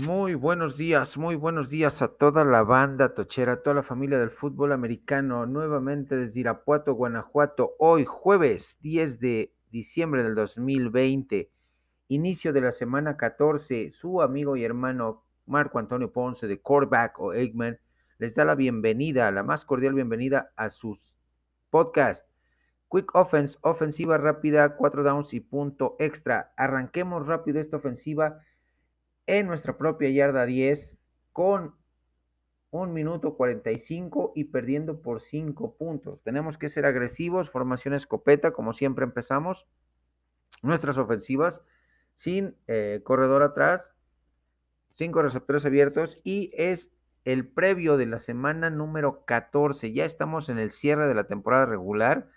Muy 0.00 0.34
buenos 0.36 0.76
días, 0.76 1.16
muy 1.16 1.34
buenos 1.34 1.68
días 1.68 2.02
a 2.02 2.06
toda 2.06 2.44
la 2.44 2.62
banda 2.62 3.14
tochera, 3.14 3.54
a 3.54 3.62
toda 3.64 3.74
la 3.74 3.82
familia 3.82 4.16
del 4.16 4.30
fútbol 4.30 4.70
americano, 4.70 5.44
nuevamente 5.44 6.14
desde 6.14 6.38
Irapuato, 6.38 6.94
Guanajuato, 6.94 7.74
hoy 7.80 8.04
jueves 8.04 8.78
10 8.80 9.18
de 9.18 9.52
diciembre 9.72 10.22
del 10.22 10.36
2020, 10.36 11.50
inicio 12.06 12.52
de 12.52 12.60
la 12.60 12.70
semana 12.70 13.16
14, 13.16 13.90
su 13.90 14.22
amigo 14.22 14.56
y 14.56 14.64
hermano 14.64 15.24
Marco 15.46 15.80
Antonio 15.80 16.12
Ponce 16.12 16.46
de 16.46 16.60
Coreback 16.62 17.18
o 17.18 17.34
Eggman 17.34 17.80
les 18.18 18.36
da 18.36 18.44
la 18.44 18.54
bienvenida, 18.54 19.32
la 19.32 19.42
más 19.42 19.64
cordial 19.64 19.94
bienvenida 19.94 20.52
a 20.54 20.70
sus 20.70 21.16
podcast. 21.70 22.24
Quick 22.88 23.16
Offense, 23.16 23.58
ofensiva 23.62 24.16
rápida, 24.16 24.76
cuatro 24.76 25.02
downs 25.02 25.34
y 25.34 25.40
punto 25.40 25.96
extra. 25.98 26.52
Arranquemos 26.56 27.26
rápido 27.26 27.58
esta 27.58 27.78
ofensiva 27.78 28.38
en 29.28 29.46
nuestra 29.46 29.76
propia 29.76 30.08
yarda 30.08 30.46
10 30.46 30.96
con 31.32 31.76
un 32.70 32.92
minuto 32.92 33.36
45 33.36 34.32
y 34.34 34.44
perdiendo 34.44 35.02
por 35.02 35.20
5 35.20 35.76
puntos. 35.76 36.22
Tenemos 36.22 36.56
que 36.58 36.68
ser 36.68 36.86
agresivos, 36.86 37.50
formación 37.50 37.94
escopeta, 37.94 38.52
como 38.52 38.72
siempre 38.72 39.04
empezamos. 39.04 39.66
Nuestras 40.62 40.96
ofensivas 40.98 41.60
sin 42.14 42.56
eh, 42.66 43.00
corredor 43.04 43.42
atrás, 43.42 43.94
cinco 44.92 45.22
receptores 45.22 45.64
abiertos 45.64 46.20
y 46.24 46.50
es 46.54 46.90
el 47.24 47.46
previo 47.46 47.98
de 47.98 48.06
la 48.06 48.18
semana 48.18 48.70
número 48.70 49.24
14. 49.26 49.92
Ya 49.92 50.06
estamos 50.06 50.48
en 50.48 50.58
el 50.58 50.70
cierre 50.70 51.06
de 51.06 51.14
la 51.14 51.28
temporada 51.28 51.66
regular 51.66 52.30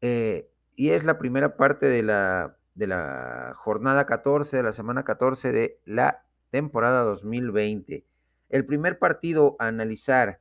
eh, 0.00 0.50
y 0.74 0.90
es 0.90 1.04
la 1.04 1.18
primera 1.18 1.56
parte 1.56 1.86
de 1.86 2.02
la 2.02 2.56
de 2.74 2.86
la 2.86 3.52
jornada 3.56 4.06
14, 4.06 4.56
de 4.56 4.62
la 4.62 4.72
semana 4.72 5.04
14 5.04 5.52
de 5.52 5.80
la 5.84 6.24
temporada 6.50 7.02
2020. 7.02 8.04
El 8.48 8.66
primer 8.66 8.98
partido 8.98 9.56
a 9.58 9.68
analizar 9.68 10.40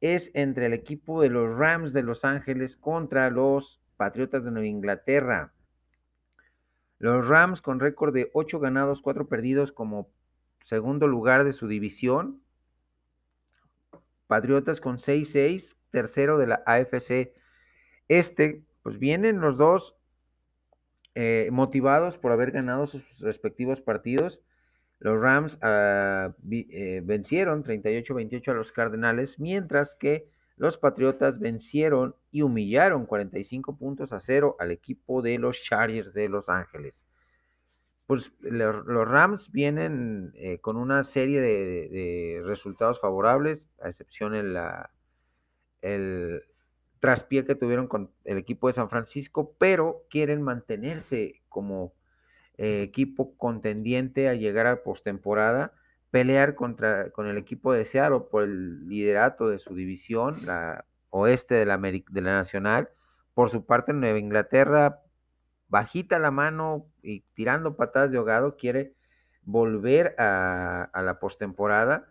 es 0.00 0.30
entre 0.34 0.66
el 0.66 0.72
equipo 0.72 1.20
de 1.20 1.28
los 1.28 1.56
Rams 1.56 1.92
de 1.92 2.02
Los 2.02 2.24
Ángeles 2.24 2.76
contra 2.76 3.30
los 3.30 3.80
Patriotas 3.96 4.44
de 4.44 4.50
Nueva 4.50 4.66
Inglaterra. 4.66 5.52
Los 6.98 7.28
Rams 7.28 7.60
con 7.60 7.80
récord 7.80 8.14
de 8.14 8.30
8 8.32 8.60
ganados, 8.60 9.02
4 9.02 9.28
perdidos 9.28 9.72
como 9.72 10.10
segundo 10.64 11.06
lugar 11.06 11.44
de 11.44 11.52
su 11.52 11.68
división. 11.68 12.42
Patriotas 14.26 14.80
con 14.80 14.98
6-6, 14.98 15.76
tercero 15.90 16.38
de 16.38 16.46
la 16.46 16.62
AFC. 16.66 17.32
Este, 18.08 18.64
pues 18.82 18.98
vienen 18.98 19.40
los 19.40 19.56
dos 19.56 19.99
eh, 21.14 21.48
motivados 21.50 22.18
por 22.18 22.32
haber 22.32 22.52
ganado 22.52 22.86
sus 22.86 23.18
respectivos 23.20 23.80
partidos. 23.80 24.42
Los 24.98 25.18
Rams 25.20 25.58
uh, 25.62 26.32
eh, 26.50 27.00
vencieron 27.04 27.64
38-28 27.64 28.48
a 28.48 28.54
los 28.54 28.70
Cardenales, 28.70 29.40
mientras 29.40 29.94
que 29.94 30.28
los 30.56 30.76
Patriotas 30.76 31.40
vencieron 31.40 32.14
y 32.30 32.42
humillaron 32.42 33.06
45 33.06 33.76
puntos 33.78 34.12
a 34.12 34.20
cero 34.20 34.56
al 34.58 34.70
equipo 34.70 35.22
de 35.22 35.38
los 35.38 35.62
Chargers 35.62 36.12
de 36.12 36.28
Los 36.28 36.50
Ángeles. 36.50 37.06
Pues 38.06 38.32
los 38.40 39.08
Rams 39.08 39.52
vienen 39.52 40.32
eh, 40.34 40.58
con 40.60 40.76
una 40.76 41.02
serie 41.04 41.40
de, 41.40 41.88
de, 41.88 42.42
resultados 42.44 43.00
favorables, 43.00 43.68
a 43.80 43.88
excepción 43.88 44.34
en 44.34 44.52
la, 44.52 44.90
el, 45.80 46.42
traspié 47.00 47.44
que 47.46 47.54
tuvieron 47.54 47.88
con 47.88 48.12
el 48.24 48.38
equipo 48.38 48.68
de 48.68 48.74
San 48.74 48.90
Francisco, 48.90 49.56
pero 49.58 50.06
quieren 50.10 50.42
mantenerse 50.42 51.42
como 51.48 51.94
eh, 52.58 52.82
equipo 52.82 53.36
contendiente 53.36 54.28
a 54.28 54.34
llegar 54.34 54.66
a 54.66 54.82
postemporada, 54.82 55.72
pelear 56.10 56.54
contra 56.54 57.10
con 57.10 57.26
el 57.26 57.38
equipo 57.38 57.72
de 57.72 57.86
Seattle 57.86 58.26
por 58.30 58.42
el 58.42 58.86
liderato 58.86 59.48
de 59.48 59.58
su 59.58 59.74
división, 59.74 60.36
la 60.44 60.84
oeste 61.08 61.54
de 61.54 61.66
la, 61.66 61.78
la 61.78 62.20
Nacional. 62.20 62.90
Por 63.32 63.48
su 63.48 63.64
parte, 63.64 63.94
Nueva 63.94 64.18
Inglaterra, 64.18 65.00
bajita 65.68 66.18
la 66.18 66.30
mano 66.30 66.86
y 67.02 67.20
tirando 67.32 67.76
patadas 67.76 68.10
de 68.10 68.18
ahogado, 68.18 68.56
quiere 68.56 68.94
volver 69.42 70.14
a 70.18 70.90
la 71.02 71.18
postemporada 71.18 72.06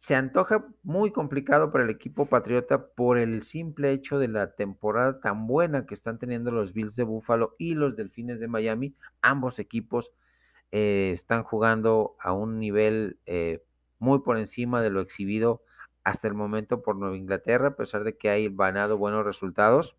se 0.00 0.14
antoja 0.14 0.66
muy 0.82 1.10
complicado 1.10 1.70
para 1.70 1.84
el 1.84 1.90
equipo 1.90 2.24
patriota 2.24 2.86
por 2.86 3.18
el 3.18 3.42
simple 3.42 3.92
hecho 3.92 4.18
de 4.18 4.28
la 4.28 4.54
temporada 4.54 5.20
tan 5.20 5.46
buena 5.46 5.84
que 5.84 5.92
están 5.92 6.18
teniendo 6.18 6.50
los 6.50 6.72
Bills 6.72 6.96
de 6.96 7.02
Buffalo 7.02 7.54
y 7.58 7.74
los 7.74 7.98
Delfines 7.98 8.40
de 8.40 8.48
Miami. 8.48 8.96
Ambos 9.20 9.58
equipos 9.58 10.10
eh, 10.72 11.10
están 11.14 11.42
jugando 11.42 12.16
a 12.18 12.32
un 12.32 12.58
nivel 12.58 13.18
eh, 13.26 13.62
muy 13.98 14.20
por 14.20 14.38
encima 14.38 14.80
de 14.80 14.88
lo 14.88 15.02
exhibido 15.02 15.62
hasta 16.02 16.28
el 16.28 16.34
momento 16.34 16.80
por 16.80 16.96
Nueva 16.96 17.18
Inglaterra, 17.18 17.68
a 17.68 17.76
pesar 17.76 18.02
de 18.02 18.16
que 18.16 18.30
hay 18.30 18.48
ganado 18.48 18.96
buenos 18.96 19.26
resultados. 19.26 19.98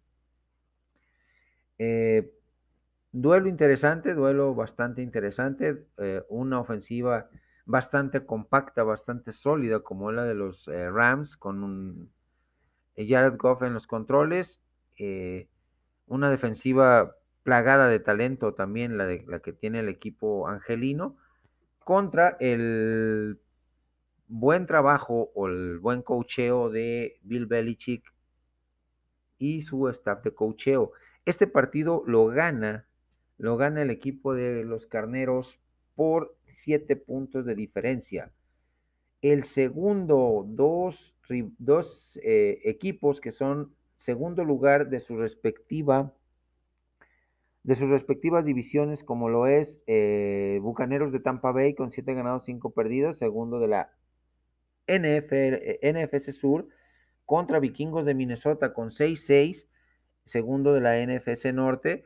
Eh, 1.78 2.34
duelo 3.12 3.48
interesante, 3.48 4.16
duelo 4.16 4.56
bastante 4.56 5.04
interesante, 5.04 5.86
una 6.28 6.60
ofensiva 6.60 7.30
bastante 7.66 8.26
compacta, 8.26 8.84
bastante 8.84 9.32
sólida, 9.32 9.82
como 9.82 10.12
la 10.12 10.24
de 10.24 10.36
los 10.36 10.68
eh, 10.68 10.90
Rams, 10.90 11.38
con 11.38 11.64
un 11.64 12.12
eh, 12.96 13.08
Jared 13.08 13.38
Goff 13.38 13.62
en 13.64 13.74
los 13.74 13.88
controles, 13.88 14.62
eh, 14.98 15.48
una 16.08 16.30
defensiva 16.30 17.16
plagada 17.44 17.88
de 17.88 18.00
talento 18.00 18.54
también, 18.54 18.98
la, 18.98 19.08
la 19.28 19.40
que 19.40 19.54
tiene 19.54 19.80
el 19.80 19.90
equipo 19.90 20.48
angelino, 20.48 21.18
contra 21.84 22.38
el 22.40 23.40
buen 24.28 24.66
trabajo 24.66 25.32
o 25.36 25.48
el 25.48 25.80
buen 25.80 26.02
cocheo 26.02 26.70
de 26.70 27.20
Bill 27.24 27.48
Belichick 27.48 28.14
y 29.38 29.62
su 29.64 29.90
staff 29.90 30.24
de 30.24 30.34
cocheo. 30.34 30.92
Este 31.26 31.48
partido 31.48 32.04
lo 32.06 32.28
gana, 32.28 32.88
lo 33.38 33.58
gana 33.58 33.82
el 33.82 33.90
equipo 33.90 34.34
de 34.34 34.64
los 34.64 34.86
carneros 34.86 35.60
por 35.96 36.36
siete 36.54 36.96
puntos 36.96 37.46
de 37.46 37.56
diferencia. 37.56 38.32
El 39.22 39.44
segundo, 39.44 40.46
dos, 40.48 41.16
dos 41.58 42.20
eh, 42.24 42.60
equipos 42.64 43.22
que 43.22 43.32
son 43.32 43.76
segundo 43.98 44.44
lugar 44.44 44.90
de 44.90 45.00
su 45.00 45.16
respectiva 45.18 46.14
de 47.64 47.76
sus 47.76 47.90
respectivas 47.90 48.46
divisiones, 48.46 49.04
como 49.04 49.30
lo 49.30 49.46
es 49.46 49.84
eh, 49.88 50.60
Bucaneros 50.62 51.12
de 51.12 51.20
Tampa 51.20 51.52
Bay 51.52 51.76
con 51.76 51.92
siete 51.92 52.14
ganados, 52.14 52.46
cinco 52.46 52.72
perdidos, 52.72 53.18
segundo 53.18 53.60
de 53.60 53.68
la 53.68 53.94
NFL, 54.88 55.80
NFC 55.84 56.32
Sur, 56.32 56.68
contra 57.26 57.60
Vikingos 57.60 58.06
de 58.06 58.16
Minnesota 58.16 58.74
con 58.74 58.90
6-6, 58.90 59.68
segundo 60.26 60.74
de 60.74 60.82
la 60.82 60.98
NFC 61.06 61.54
Norte, 61.54 62.04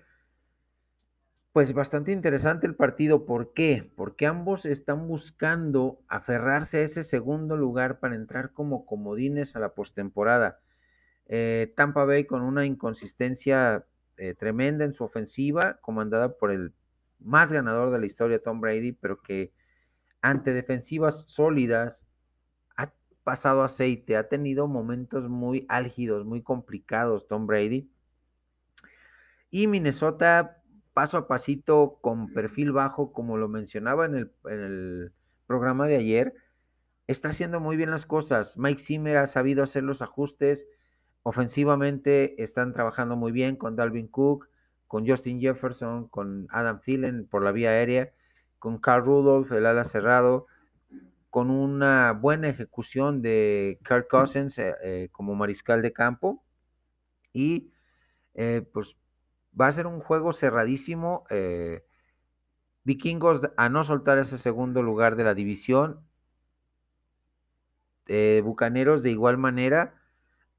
pues 1.55 1.71
bastante 1.71 2.11
interesante 2.11 2.67
el 2.67 2.75
partido. 2.75 3.25
¿Por 3.25 3.53
qué? 3.53 3.89
Porque 3.95 4.25
ambos 4.25 4.66
están 4.66 5.07
buscando 5.07 6.01
aferrarse 6.09 6.79
a 6.79 6.81
ese 6.81 7.01
segundo 7.01 7.55
lugar 7.55 8.01
para 8.01 8.16
entrar 8.16 8.51
como 8.51 8.85
comodines 8.85 9.55
a 9.55 9.59
la 9.59 9.73
postemporada. 9.73 10.59
Eh, 11.27 11.73
Tampa 11.77 12.03
Bay 12.03 12.25
con 12.25 12.41
una 12.41 12.65
inconsistencia 12.65 13.85
eh, 14.17 14.33
tremenda 14.33 14.83
en 14.83 14.94
su 14.94 15.05
ofensiva, 15.05 15.79
comandada 15.79 16.38
por 16.38 16.51
el 16.51 16.73
más 17.19 17.53
ganador 17.53 17.89
de 17.89 18.01
la 18.01 18.05
historia, 18.05 18.44
Tom 18.44 18.59
Brady, 18.59 18.91
pero 18.91 19.21
que 19.21 19.53
ante 20.21 20.51
defensivas 20.51 21.23
sólidas 21.25 22.05
ha 22.75 22.91
pasado 23.23 23.63
aceite, 23.63 24.17
ha 24.17 24.27
tenido 24.27 24.67
momentos 24.67 25.29
muy 25.29 25.65
álgidos, 25.69 26.25
muy 26.25 26.41
complicados 26.41 27.29
Tom 27.29 27.47
Brady. 27.47 27.89
Y 29.51 29.67
Minnesota 29.67 30.61
paso 30.95 31.17
a 31.17 31.28
pasito 31.28 32.00
con 32.00 32.31
perfil 32.31 32.72
bajo, 32.72 33.11
como 33.11 33.35
lo 33.35 33.50
mencionaba 33.50 34.06
en 34.06 34.16
el, 34.16 35.11
programa 35.45 35.88
de 35.88 35.97
ayer, 35.97 36.33
está 37.06 37.30
haciendo 37.30 37.59
muy 37.59 37.75
bien 37.75 37.92
las 37.92 38.06
cosas. 38.06 38.57
Mike 38.57 38.81
Zimmer 38.81 39.18
ha 39.18 39.27
sabido 39.27 39.62
hacer 39.62 39.83
los 39.83 40.01
ajustes. 40.01 40.65
Ofensivamente 41.21 42.42
están 42.42 42.71
trabajando 42.71 43.18
muy 43.18 43.33
bien 43.33 43.57
con 43.57 43.75
Dalvin 43.75 44.07
Cook, 44.07 44.47
con 44.88 45.06
Justin 45.06 45.42
Jefferson, 45.42 46.07
con 46.07 46.47
Adam 46.50 46.80
Thielen 46.80 47.27
por 47.27 47.44
la 47.44 47.51
vía 47.51 47.71
aérea, 47.71 48.13
con 48.57 48.80
Carl 48.80 49.03
Rudolph, 49.03 49.51
el 49.51 49.65
ala 49.65 49.83
cerrado, 49.83 50.47
con 51.30 51.51
una 51.51 52.13
buena 52.13 52.47
ejecución 52.47 53.21
de 53.21 53.80
Kirk 53.86 54.07
Cousins 54.07 54.57
eh, 54.59 54.74
eh, 54.81 55.09
como 55.12 55.36
mariscal 55.36 55.81
de 55.81 55.92
campo. 55.92 56.42
Y 57.33 57.74
eh, 58.33 58.65
pues 58.74 58.97
Va 59.60 59.68
a 59.68 59.72
ser 59.72 59.88
un 59.88 60.00
juego 60.00 60.34
cerradísimo. 60.34 61.25
Eh, 61.30 61.84
vikingos 62.84 63.42
a 63.57 63.69
no 63.69 63.84
soltar 63.84 64.18
ese 64.18 64.38
segundo 64.38 64.84
lugar 64.84 65.16
de 65.16 65.24
la 65.24 65.34
división. 65.34 66.02
Eh, 68.07 68.42
Bucaneros 68.44 69.02
de 69.02 69.12
igual 69.12 69.38
manera 69.38 69.96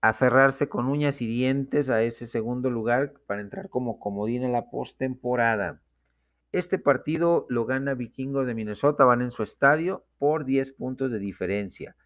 aferrarse 0.00 0.68
con 0.68 0.86
uñas 0.86 1.20
y 1.22 1.26
dientes 1.26 1.90
a 1.90 2.02
ese 2.02 2.26
segundo 2.26 2.70
lugar 2.70 3.14
para 3.26 3.40
entrar 3.40 3.68
como 3.68 3.98
comodín 3.98 4.42
en 4.42 4.52
la 4.52 4.70
postemporada. 4.70 5.80
Este 6.52 6.78
partido 6.78 7.46
lo 7.48 7.66
gana 7.66 7.94
Vikingos 7.94 8.46
de 8.46 8.54
Minnesota, 8.54 9.04
van 9.04 9.22
en 9.22 9.30
su 9.30 9.42
estadio 9.42 10.04
por 10.18 10.44
10 10.44 10.72
puntos 10.72 11.10
de 11.10 11.18
diferencia. 11.18 11.96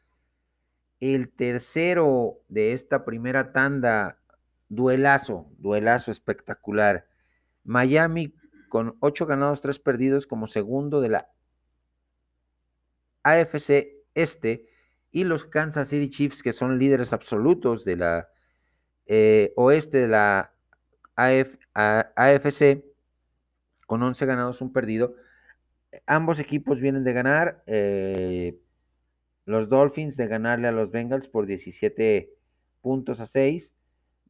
El 0.99 1.31
tercero 1.31 2.41
de 2.49 2.73
esta 2.73 3.05
primera 3.05 3.53
tanda, 3.53 4.19
duelazo, 4.71 5.51
duelazo 5.59 6.11
espectacular. 6.11 7.07
Miami 7.65 8.35
con 8.71 8.97
8 9.01 9.27
ganados, 9.27 9.61
3 9.61 9.79
perdidos 9.81 10.27
como 10.27 10.47
segundo 10.47 11.03
de 11.03 11.11
la 11.11 11.31
AFC 13.23 13.99
Este 14.15 14.71
y 15.11 15.25
los 15.25 15.45
Kansas 15.45 15.89
City 15.89 16.09
Chiefs 16.09 16.43
que 16.43 16.55
son 16.55 16.79
líderes 16.79 17.13
absolutos 17.13 17.85
de 17.85 17.97
la 17.97 18.31
eh, 19.07 19.53
oeste 19.57 19.99
de 19.99 20.09
la 20.09 20.55
AFC 21.17 22.85
con 23.87 24.03
11 24.03 24.25
ganados, 24.25 24.63
un 24.63 24.73
perdido. 24.73 25.17
Ambos 26.07 26.39
equipos 26.39 26.81
vienen 26.81 27.03
de 27.03 27.13
ganar. 27.13 27.65
Eh, 27.67 28.57
los 29.45 29.69
Dolphins 29.69 30.17
de 30.17 30.29
ganarle 30.29 30.69
a 30.69 30.73
los 30.73 30.93
Bengals 30.93 31.27
por 31.27 31.47
17 31.47 32.33
puntos 32.81 33.21
a 33.21 33.27
6. 33.27 33.75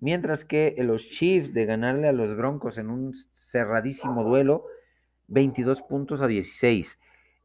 Mientras 0.00 0.44
que 0.44 0.74
los 0.78 1.06
Chiefs 1.06 1.52
de 1.52 1.66
ganarle 1.66 2.08
a 2.08 2.12
los 2.12 2.34
Broncos 2.34 2.78
en 2.78 2.90
un 2.90 3.14
cerradísimo 3.32 4.24
duelo, 4.24 4.64
22 5.28 5.82
puntos 5.82 6.22
a 6.22 6.26
16. 6.26 6.98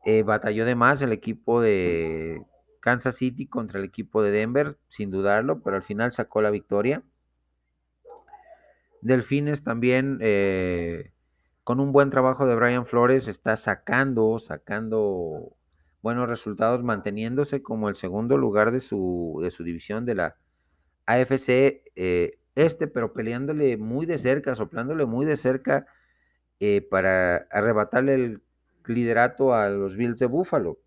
Eh, 0.06 0.24
batalló 0.24 0.66
de 0.66 0.76
más 0.76 1.02
el 1.02 1.12
equipo 1.12 1.62
de 1.62 2.42
Kansas 2.80 3.16
City 3.16 3.48
contra 3.48 3.80
el 3.80 3.86
equipo 3.86 4.22
de 4.22 4.32
Denver, 4.32 4.78
sin 4.88 5.12
dudarlo, 5.12 5.62
pero 5.62 5.76
al 5.76 5.84
final 5.84 6.12
sacó 6.12 6.42
la 6.42 6.52
victoria. 6.52 7.04
Delfines 9.02 9.64
también, 9.64 10.20
eh, 10.22 11.12
con 11.64 11.80
un 11.80 11.92
buen 11.92 12.10
trabajo 12.10 12.46
de 12.46 12.56
Brian 12.56 12.86
Flores, 12.86 13.28
está 13.28 13.56
sacando, 13.56 14.40
sacando 14.40 15.56
buenos 16.02 16.30
resultados, 16.30 16.84
manteniéndose 16.84 17.64
como 17.64 17.90
el 17.90 17.96
segundo 17.96 18.38
lugar 18.38 18.72
de 18.72 18.80
su, 18.80 19.40
de 19.42 19.52
su 19.52 19.64
división 19.64 20.06
de 20.06 20.16
la 20.16 20.36
AFC 21.08 21.84
eh, 21.96 22.40
Este, 22.56 22.88
pero 22.88 23.14
peleándole 23.14 23.78
muy 23.78 24.06
de 24.06 24.18
cerca, 24.18 24.56
soplándole 24.56 25.06
muy 25.06 25.26
de 25.26 25.38
cerca 25.38 25.86
eh, 26.60 26.82
para 26.90 27.48
arrebatarle 27.52 28.16
el 28.16 28.42
liderato 28.88 29.54
a 29.54 29.70
los 29.70 29.98
Bills 29.98 30.20
de 30.20 30.28
Buffalo 30.28 30.80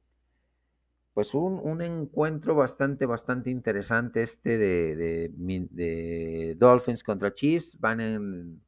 pues 1.19 1.35
un, 1.35 1.82
encuentro 1.82 2.55
bastante, 2.55 3.05
bastante 3.05 3.50
interesante 3.50 4.23
este 4.23 4.56
de, 4.56 6.55
Dolphins 6.56 7.03
contra 7.03 7.35
Chiefs. 7.35 7.76
Van 7.81 8.00
en, 8.00 8.62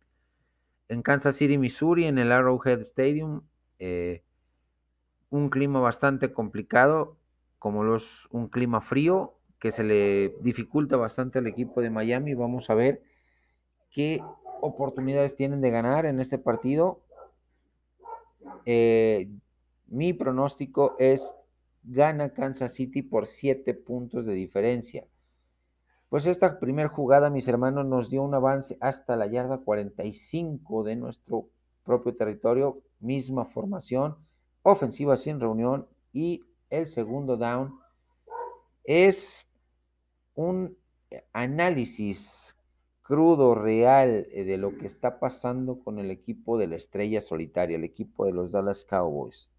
en, 0.89 1.03
Kansas 1.03 1.37
City, 1.37 1.59
Missouri, 1.59 2.07
en 2.07 2.19
el 2.19 2.33
Arrowhead 2.33 2.81
Stadium. 2.81 3.43
Eh, 3.79 4.25
un 5.29 5.49
clima 5.49 5.79
bastante 5.79 6.33
complicado, 6.33 7.19
como 7.61 7.85
los, 7.85 8.27
un 8.33 8.49
clima 8.49 8.81
frío 8.81 9.39
que 9.61 9.71
se 9.71 9.85
le 9.85 10.31
dificulta 10.41 10.97
bastante 10.97 11.39
al 11.39 11.47
equipo 11.47 11.83
de 11.83 11.91
Miami. 11.91 12.35
Vamos 12.35 12.71
a 12.71 12.75
ver 12.75 13.03
qué 13.91 14.23
oportunidades 14.63 15.37
tienen 15.37 15.61
de 15.61 15.71
ganar 15.71 16.07
en 16.07 16.19
este 16.19 16.39
partido. 16.39 17.01
Eh, 18.65 19.31
mi 19.87 20.13
pronóstico 20.15 20.97
es 20.99 21.35
gana 21.83 22.33
Kansas 22.33 22.75
City 22.75 23.03
por 23.03 23.27
7 23.27 23.75
puntos 23.75 24.25
de 24.25 24.33
diferencia. 24.33 25.07
Pues 26.09 26.27
esta 26.27 26.59
primera 26.59 26.89
jugada, 26.89 27.31
mis 27.31 27.47
hermanos, 27.47 27.87
nos 27.87 28.11
dio 28.11 28.23
un 28.23 28.35
avance 28.35 28.77
hasta 28.81 29.15
la 29.15 29.27
yarda 29.27 29.59
45 29.59 30.83
de 30.85 30.97
nuestro 30.97 31.49
propio 31.85 32.17
territorio, 32.17 32.83
misma 32.99 33.45
formación, 33.45 34.17
ofensiva 34.63 35.17
sin 35.17 35.39
reunión 35.39 35.87
y 36.13 36.43
el 36.71 36.89
segundo 36.89 37.37
down 37.37 37.79
es 38.85 39.47
un 40.49 40.77
análisis 41.33 42.57
crudo, 43.03 43.55
real 43.55 44.27
eh, 44.31 44.45
de 44.45 44.57
lo 44.57 44.77
que 44.77 44.87
está 44.87 45.19
pasando 45.19 45.81
con 45.81 45.99
el 45.99 46.11
equipo 46.11 46.59
de 46.59 46.69
la 46.69 46.77
estrella 46.77 47.21
solitaria, 47.21 47.77
el 47.77 47.85
equipo 47.85 48.25
de 48.25 48.33
los 48.33 48.53
Dallas 48.53 48.85
Cowboys 48.85 49.51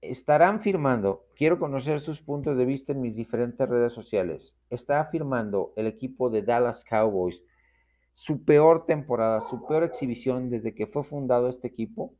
estarán 0.00 0.60
firmando, 0.60 1.26
quiero 1.36 1.58
conocer 1.58 2.00
sus 2.00 2.20
puntos 2.20 2.56
de 2.56 2.64
vista 2.64 2.92
en 2.92 3.00
mis 3.00 3.16
diferentes 3.16 3.68
redes 3.68 3.92
sociales, 3.92 4.56
está 4.70 5.04
firmando 5.06 5.72
el 5.76 5.86
equipo 5.86 6.30
de 6.30 6.42
Dallas 6.42 6.84
Cowboys 6.84 7.42
su 8.12 8.44
peor 8.44 8.86
temporada, 8.86 9.40
su 9.40 9.66
peor 9.66 9.84
exhibición 9.84 10.50
desde 10.50 10.74
que 10.74 10.86
fue 10.86 11.04
fundado 11.04 11.48
este 11.48 11.68
equipo. 11.68 12.14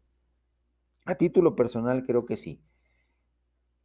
A 1.04 1.16
título 1.16 1.56
personal 1.56 2.04
creo 2.06 2.24
que 2.24 2.36
sí. 2.36 2.62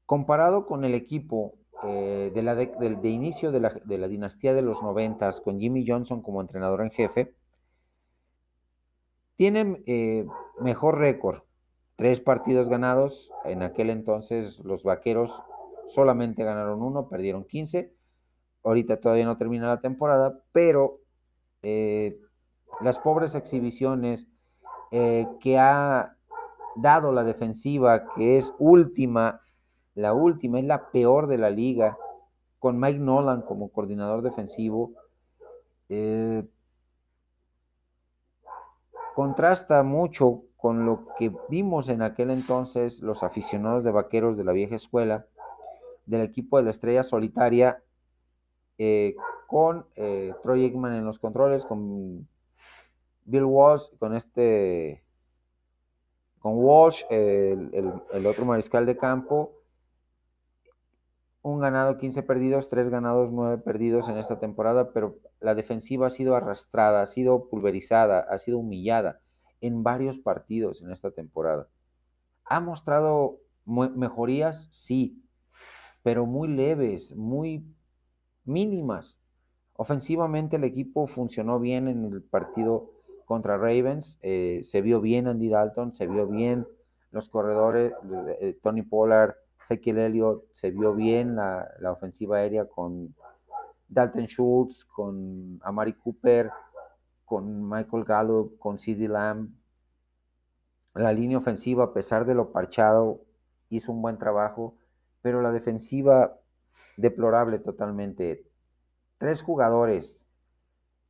Comparado 0.05 0.67
con 0.67 0.83
el 0.85 0.93
equipo 0.93 1.57
eh, 1.85 2.31
de, 2.33 2.41
la 2.41 2.55
de, 2.55 3.09
inicio 3.09 3.51
de 3.51 3.59
la, 3.59 4.07
dinastía 4.07 4.53
de 4.53 4.61
los 4.61 4.81
noventas, 4.81 5.41
con 5.41 5.59
Jimmy 5.59 5.85
Johnson 5.87 6.21
como 6.21 6.41
entrenador 6.41 6.81
en 6.81 6.91
jefe, 6.91 7.35
tienen 9.35 9.83
eh, 9.85 10.25
mejor 10.59 10.97
récord, 10.99 11.43
Tres 11.95 12.19
partidos 12.19 12.69
ganados, 12.69 13.31
en 13.45 13.61
aquel 13.61 13.91
entonces 13.91 14.59
los 14.59 14.83
Vaqueros 14.83 15.43
solamente 15.85 16.43
ganaron 16.43 16.81
uno, 16.81 17.07
perdieron 17.07 17.43
15. 17.43 17.93
Ahorita 18.63 18.99
todavía 18.99 19.25
no 19.25 19.37
termina 19.37 19.67
la 19.67 19.79
temporada, 19.79 20.39
pero 20.51 21.01
eh, 21.61 22.19
las 22.81 22.97
pobres 22.97 23.35
exhibiciones 23.35 24.27
que 24.91 25.57
ha 25.57 26.17
dado 26.75 27.11
la 27.11 27.23
defensiva, 27.23 28.05
que 28.15 28.37
es 28.37 28.53
última, 28.57 29.41
la 29.95 30.13
última, 30.13 30.59
es 30.59 30.65
la 30.65 30.89
peor 30.91 31.27
de 31.27 31.37
la 31.37 31.49
liga, 31.49 31.97
con 32.59 32.79
Mike 32.79 32.99
Nolan 32.99 33.41
como 33.41 33.69
coordinador 33.69 34.21
defensivo, 34.21 34.93
eh, 35.89 36.47
contrasta 39.15 39.83
mucho 39.83 40.43
con 40.57 40.85
lo 40.85 41.07
que 41.17 41.31
vimos 41.49 41.89
en 41.89 42.01
aquel 42.01 42.31
entonces 42.31 43.01
los 43.01 43.21
aficionados 43.21 43.83
de 43.83 43.91
vaqueros 43.91 44.37
de 44.37 44.45
la 44.45 44.53
vieja 44.53 44.75
escuela, 44.75 45.27
del 46.05 46.21
equipo 46.21 46.57
de 46.57 46.63
la 46.63 46.71
estrella 46.71 47.03
solitaria, 47.03 47.83
eh, 48.77 49.15
con 49.45 49.85
eh, 49.95 50.33
Troy 50.41 50.63
Aikman 50.63 50.93
en 50.93 51.05
los 51.05 51.19
controles, 51.19 51.65
con 51.65 52.27
Bill 53.25 53.43
Walsh, 53.43 53.89
con 53.99 54.15
este, 54.15 55.03
con 56.39 56.53
Walsh, 56.55 57.03
el 57.09 58.25
otro 58.25 58.45
mariscal 58.45 58.85
de 58.85 58.97
campo, 58.97 59.62
un 61.43 61.59
ganado, 61.59 61.97
15 61.97 62.23
perdidos, 62.23 62.69
tres 62.69 62.89
ganados, 62.89 63.31
9 63.31 63.57
perdidos 63.59 64.07
en 64.07 64.17
esta 64.17 64.39
temporada, 64.39 64.93
pero 64.93 65.19
la 65.41 65.55
defensiva 65.55 66.07
ha 66.07 66.09
sido 66.09 66.35
arrastrada, 66.35 67.01
ha 67.01 67.05
sido 67.05 67.49
pulverizada, 67.49 68.21
ha 68.21 68.37
sido 68.37 68.59
humillada 68.59 69.19
en 69.59 69.83
varios 69.83 70.17
partidos 70.17 70.81
en 70.81 70.91
esta 70.91 71.11
temporada. 71.11 71.67
¿Ha 72.45 72.61
mostrado 72.61 73.39
mejorías? 73.65 74.69
Sí, 74.71 75.21
pero 76.01 76.25
muy 76.25 76.47
leves, 76.47 77.13
muy 77.13 77.65
mínimas. 78.45 79.19
Ofensivamente 79.75 80.55
el 80.55 80.63
equipo 80.63 81.07
funcionó 81.07 81.59
bien 81.59 81.89
en 81.89 82.05
el 82.05 82.23
partido 82.23 82.91
contra 83.25 83.57
Ravens, 83.57 84.17
eh, 84.21 84.61
se 84.63 84.81
vio 84.81 85.01
bien 85.01 85.27
Andy 85.27 85.49
Dalton, 85.49 85.93
se 85.93 86.07
vio 86.07 86.25
bien 86.27 86.67
los 87.11 87.27
corredores, 87.27 87.93
eh, 88.39 88.57
Tony 88.61 88.81
Pollard, 88.81 89.35
Ezekiel 89.63 89.97
Elliott, 89.99 90.43
se 90.51 90.71
vio 90.71 90.93
bien 90.93 91.35
la, 91.35 91.69
la 91.79 91.91
ofensiva 91.91 92.37
aérea 92.37 92.65
con 92.67 93.15
Dalton 93.87 94.27
Schultz, 94.27 94.85
con 94.85 95.59
Amari 95.63 95.93
Cooper, 95.93 96.51
con 97.25 97.69
Michael 97.69 98.03
Gallup, 98.03 98.59
con 98.59 98.77
CD 98.77 99.07
Lamb. 99.07 99.49
La 100.93 101.13
línea 101.13 101.37
ofensiva, 101.37 101.85
a 101.85 101.93
pesar 101.93 102.25
de 102.25 102.35
lo 102.35 102.51
parchado, 102.51 103.23
hizo 103.69 103.91
un 103.91 104.01
buen 104.01 104.17
trabajo, 104.17 104.75
pero 105.21 105.41
la 105.41 105.51
defensiva 105.51 106.37
deplorable 106.97 107.59
totalmente. 107.59 108.45
Tres 109.17 109.41
jugadores, 109.41 110.27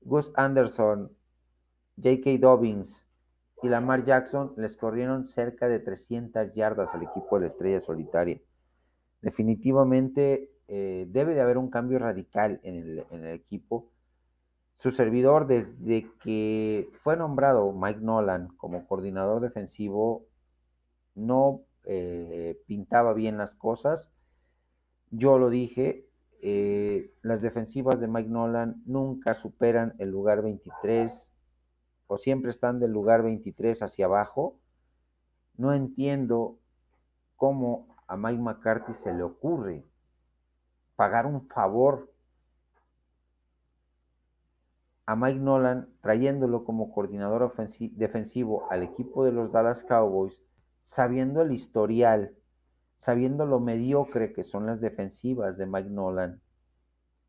Gus 0.02 0.32
Anderson, 0.36 1.12
J.K. 1.98 2.38
Dobbins 2.40 3.08
y 3.64 3.70
Lamar 3.70 4.04
Jackson, 4.04 4.54
les 4.58 4.76
corrieron 4.76 5.26
cerca 5.26 5.70
de 5.70 5.80
300 5.80 6.54
yardas 6.54 6.94
al 6.94 7.04
equipo 7.04 7.38
de 7.38 7.42
la 7.42 7.48
Estrella 7.48 7.80
Solitaria. 7.80 8.42
Definitivamente 9.22 10.52
eh, 10.68 11.08
debe 11.10 11.34
de 11.34 11.42
haber 11.42 11.58
un 11.58 11.70
cambio 11.70 11.98
radical 11.98 12.60
en 12.64 12.76
el, 13.10 13.26
equipo 13.28 13.90
su 14.76 14.92
servidor, 14.92 15.48
desde 15.48 16.12
que 16.22 16.90
fue 17.00 17.16
nombrado 17.16 17.72
Mike 17.72 18.02
Nolan 18.02 18.50
como 18.58 18.86
coordinador 18.86 19.42
defensivo, 19.42 20.26
no 21.16 21.62
eh, 21.86 22.60
pintaba 22.68 23.14
bien 23.14 23.38
las 23.38 23.56
cosas. 23.56 24.12
Yo 25.10 25.40
lo 25.40 25.50
dije, 25.50 26.10
eh, 26.42 27.14
las 27.22 27.42
defensivas 27.42 28.02
de 28.02 28.10
Mike 28.10 28.30
Nolan 28.30 28.84
nunca 28.86 29.36
superan 29.36 29.94
el 30.00 30.10
lugar 30.10 30.42
23 30.42 31.33
o 32.08 32.18
siempre 32.18 32.52
están 32.52 32.80
del 32.80 32.92
lugar 32.92 33.24
23 33.24 33.82
hacia 33.82 34.06
abajo. 34.06 34.60
No 35.56 35.74
entiendo 35.74 36.58
cómo 37.36 37.96
a 38.08 38.18
Mike 38.18 38.42
McCarthy 38.42 38.94
se 38.94 39.14
le 39.14 39.24
ocurre 39.24 39.86
pagar 40.96 41.26
un 41.26 41.48
favor 41.48 42.14
a 45.06 45.16
Mike 45.16 45.40
Nolan 45.40 45.90
trayéndolo 46.02 46.64
como 46.64 46.94
coordinador 46.94 47.54
defensivo 47.92 48.72
al 48.72 48.84
equipo 48.84 49.26
de 49.26 49.34
los 49.34 49.52
Dallas 49.52 49.84
Cowboys, 49.84 50.42
sabiendo 50.84 51.42
el 51.42 51.52
historial, 51.52 52.36
sabiendo 52.96 53.46
lo 53.46 53.60
mediocre 53.60 54.32
que 54.32 54.44
son 54.44 54.66
las 54.66 54.80
defensivas 54.80 55.58
de 55.58 55.66
Mike 55.66 55.90
Nolan 55.90 56.42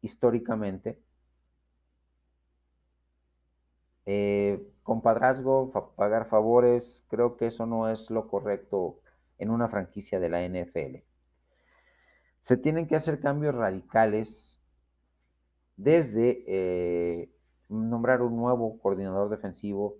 históricamente, 0.02 1.02
eh, 4.06 4.66
compadrazgo, 4.82 5.70
pagar 5.96 6.26
favores, 6.26 7.04
creo 7.08 7.36
que 7.36 7.46
eso 7.46 7.66
no 7.66 7.88
es 7.88 8.10
lo 8.10 8.28
correcto 8.28 9.00
en 9.38 9.50
una 9.50 9.68
franquicia 9.68 10.20
de 10.20 10.28
la 10.28 10.42
NFL. 10.42 11.02
Se 12.40 12.56
tienen 12.56 12.86
que 12.86 12.96
hacer 12.96 13.20
cambios 13.20 13.54
radicales 13.54 14.60
desde 15.76 16.44
eh, 16.46 17.32
nombrar 17.68 18.22
un 18.22 18.36
nuevo 18.36 18.78
coordinador 18.78 19.30
defensivo 19.30 19.96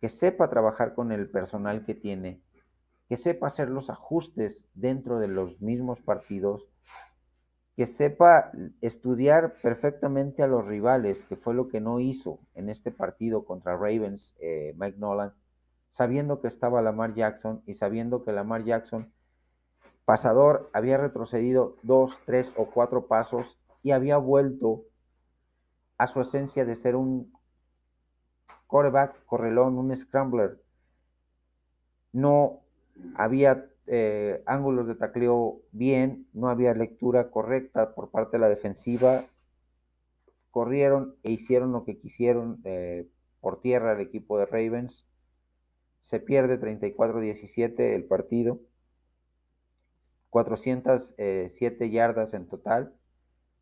que 0.00 0.08
sepa 0.08 0.48
trabajar 0.48 0.94
con 0.94 1.10
el 1.12 1.28
personal 1.28 1.84
que 1.84 1.94
tiene, 1.94 2.40
que 3.08 3.16
sepa 3.16 3.48
hacer 3.48 3.68
los 3.68 3.90
ajustes 3.90 4.68
dentro 4.74 5.18
de 5.18 5.28
los 5.28 5.60
mismos 5.60 6.00
partidos, 6.00 6.68
que 7.78 7.86
sepa 7.86 8.50
estudiar 8.80 9.52
perfectamente 9.62 10.42
a 10.42 10.48
los 10.48 10.66
rivales, 10.66 11.24
que 11.26 11.36
fue 11.36 11.54
lo 11.54 11.68
que 11.68 11.80
no 11.80 12.00
hizo 12.00 12.40
en 12.56 12.70
este 12.70 12.90
partido 12.90 13.44
contra 13.44 13.76
Ravens, 13.76 14.34
eh, 14.40 14.74
Mike 14.76 14.98
Nolan, 14.98 15.32
sabiendo 15.92 16.40
que 16.40 16.48
estaba 16.48 16.82
Lamar 16.82 17.14
Jackson 17.14 17.62
y 17.66 17.74
sabiendo 17.74 18.24
que 18.24 18.32
Lamar 18.32 18.64
Jackson 18.64 19.12
Pasador 20.04 20.68
había 20.72 20.98
retrocedido 20.98 21.76
dos, 21.84 22.18
tres 22.26 22.52
o 22.56 22.66
cuatro 22.66 23.06
pasos 23.06 23.60
y 23.84 23.92
había 23.92 24.16
vuelto 24.16 24.82
a 25.98 26.08
su 26.08 26.20
esencia 26.20 26.64
de 26.64 26.74
ser 26.74 26.96
un 26.96 27.32
coreback, 28.66 29.24
correlón, 29.24 29.78
un 29.78 29.94
scrambler. 29.94 30.60
No 32.10 32.58
había 33.14 33.70
eh, 33.90 34.42
ángulos 34.46 34.86
de 34.86 34.94
tacleo 34.94 35.62
bien, 35.72 36.28
no 36.34 36.48
había 36.48 36.74
lectura 36.74 37.30
correcta 37.30 37.94
por 37.94 38.10
parte 38.10 38.36
de 38.36 38.40
la 38.40 38.48
defensiva. 38.48 39.24
Corrieron 40.50 41.16
e 41.22 41.32
hicieron 41.32 41.72
lo 41.72 41.84
que 41.84 41.98
quisieron 41.98 42.60
eh, 42.64 43.08
por 43.40 43.60
tierra 43.60 43.92
el 43.92 44.00
equipo 44.00 44.38
de 44.38 44.46
Ravens. 44.46 45.06
Se 46.00 46.20
pierde 46.20 46.60
34-17 46.60 47.94
el 47.94 48.04
partido. 48.04 48.60
407 50.30 51.84
eh, 51.84 51.90
yardas 51.90 52.34
en 52.34 52.46
total, 52.46 52.94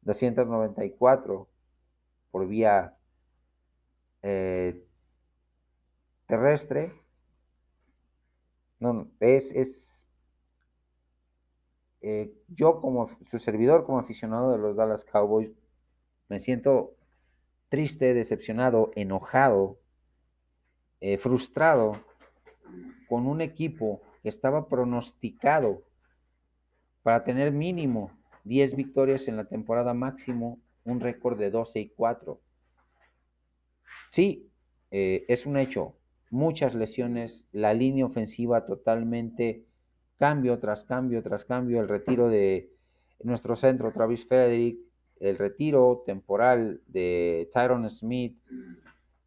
294 0.02 1.48
por 2.32 2.48
vía 2.48 2.96
terrestre. 6.26 6.92
No, 8.80 9.08
es 9.20 9.95
eh, 12.08 12.32
yo 12.48 12.80
como 12.80 13.08
su 13.26 13.38
servidor, 13.38 13.84
como 13.84 13.98
aficionado 13.98 14.52
de 14.52 14.58
los 14.58 14.76
Dallas 14.76 15.04
Cowboys, 15.04 15.52
me 16.28 16.40
siento 16.40 16.94
triste, 17.68 18.14
decepcionado, 18.14 18.90
enojado, 18.94 19.78
frustrado 21.18 21.92
con 23.08 23.26
un 23.26 23.40
equipo 23.40 24.00
que 24.22 24.28
estaba 24.28 24.68
pronosticado 24.68 25.84
para 27.02 27.22
tener 27.22 27.52
mínimo 27.52 28.10
10 28.46 28.76
victorias 28.76 29.28
en 29.28 29.36
la 29.36 29.44
temporada 29.44 29.94
máximo, 29.94 30.60
un 30.84 31.00
récord 31.00 31.38
de 31.38 31.50
12 31.50 31.80
y 31.80 31.88
4. 31.90 32.40
Sí, 34.10 34.50
eh, 34.90 35.24
es 35.28 35.46
un 35.46 35.56
hecho. 35.56 35.96
Muchas 36.30 36.74
lesiones, 36.74 37.44
la 37.52 37.74
línea 37.74 38.06
ofensiva 38.06 38.66
totalmente 38.66 39.64
cambio 40.18 40.58
tras 40.58 40.84
cambio 40.84 41.22
tras 41.22 41.44
cambio, 41.44 41.80
el 41.80 41.88
retiro 41.88 42.28
de 42.28 42.72
nuestro 43.22 43.56
centro, 43.56 43.92
Travis 43.92 44.26
Frederick, 44.26 44.78
el 45.20 45.38
retiro 45.38 46.02
temporal 46.06 46.80
de 46.86 47.48
Tyron 47.52 47.88
Smith, 47.88 48.38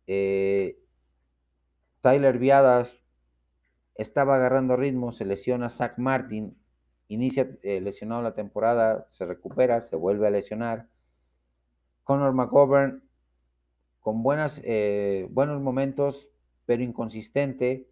eh, 0.07 0.79
Tyler 2.01 2.37
Viadas 2.37 2.97
estaba 3.95 4.35
agarrando 4.35 4.77
ritmo, 4.77 5.11
se 5.11 5.25
lesiona 5.25 5.69
Zach 5.69 5.97
Martin, 5.97 6.57
inicia 7.09 7.57
eh, 7.63 7.81
lesionado 7.81 8.21
la 8.21 8.33
temporada, 8.33 9.07
se 9.09 9.25
recupera, 9.25 9.81
se 9.81 9.95
vuelve 9.95 10.27
a 10.27 10.31
lesionar. 10.31 10.87
Conor 12.03 12.33
McGovern 12.33 13.03
con 13.99 14.23
buenas, 14.23 14.61
eh, 14.63 15.27
buenos 15.31 15.61
momentos, 15.61 16.29
pero 16.65 16.81
inconsistente. 16.81 17.88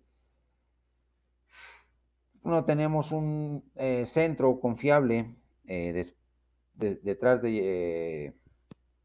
No 2.48 2.64
tenemos 2.64 3.12
un 3.12 3.70
eh, 3.76 4.06
centro 4.06 4.60
confiable 4.62 5.36
detrás 6.76 7.42
de 7.42 8.34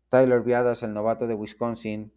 Tyler 0.08 0.42
Viadas, 0.42 0.84
el 0.84 0.94
novato 0.94 1.26
de 1.26 1.34
Wisconsin. 1.34 2.12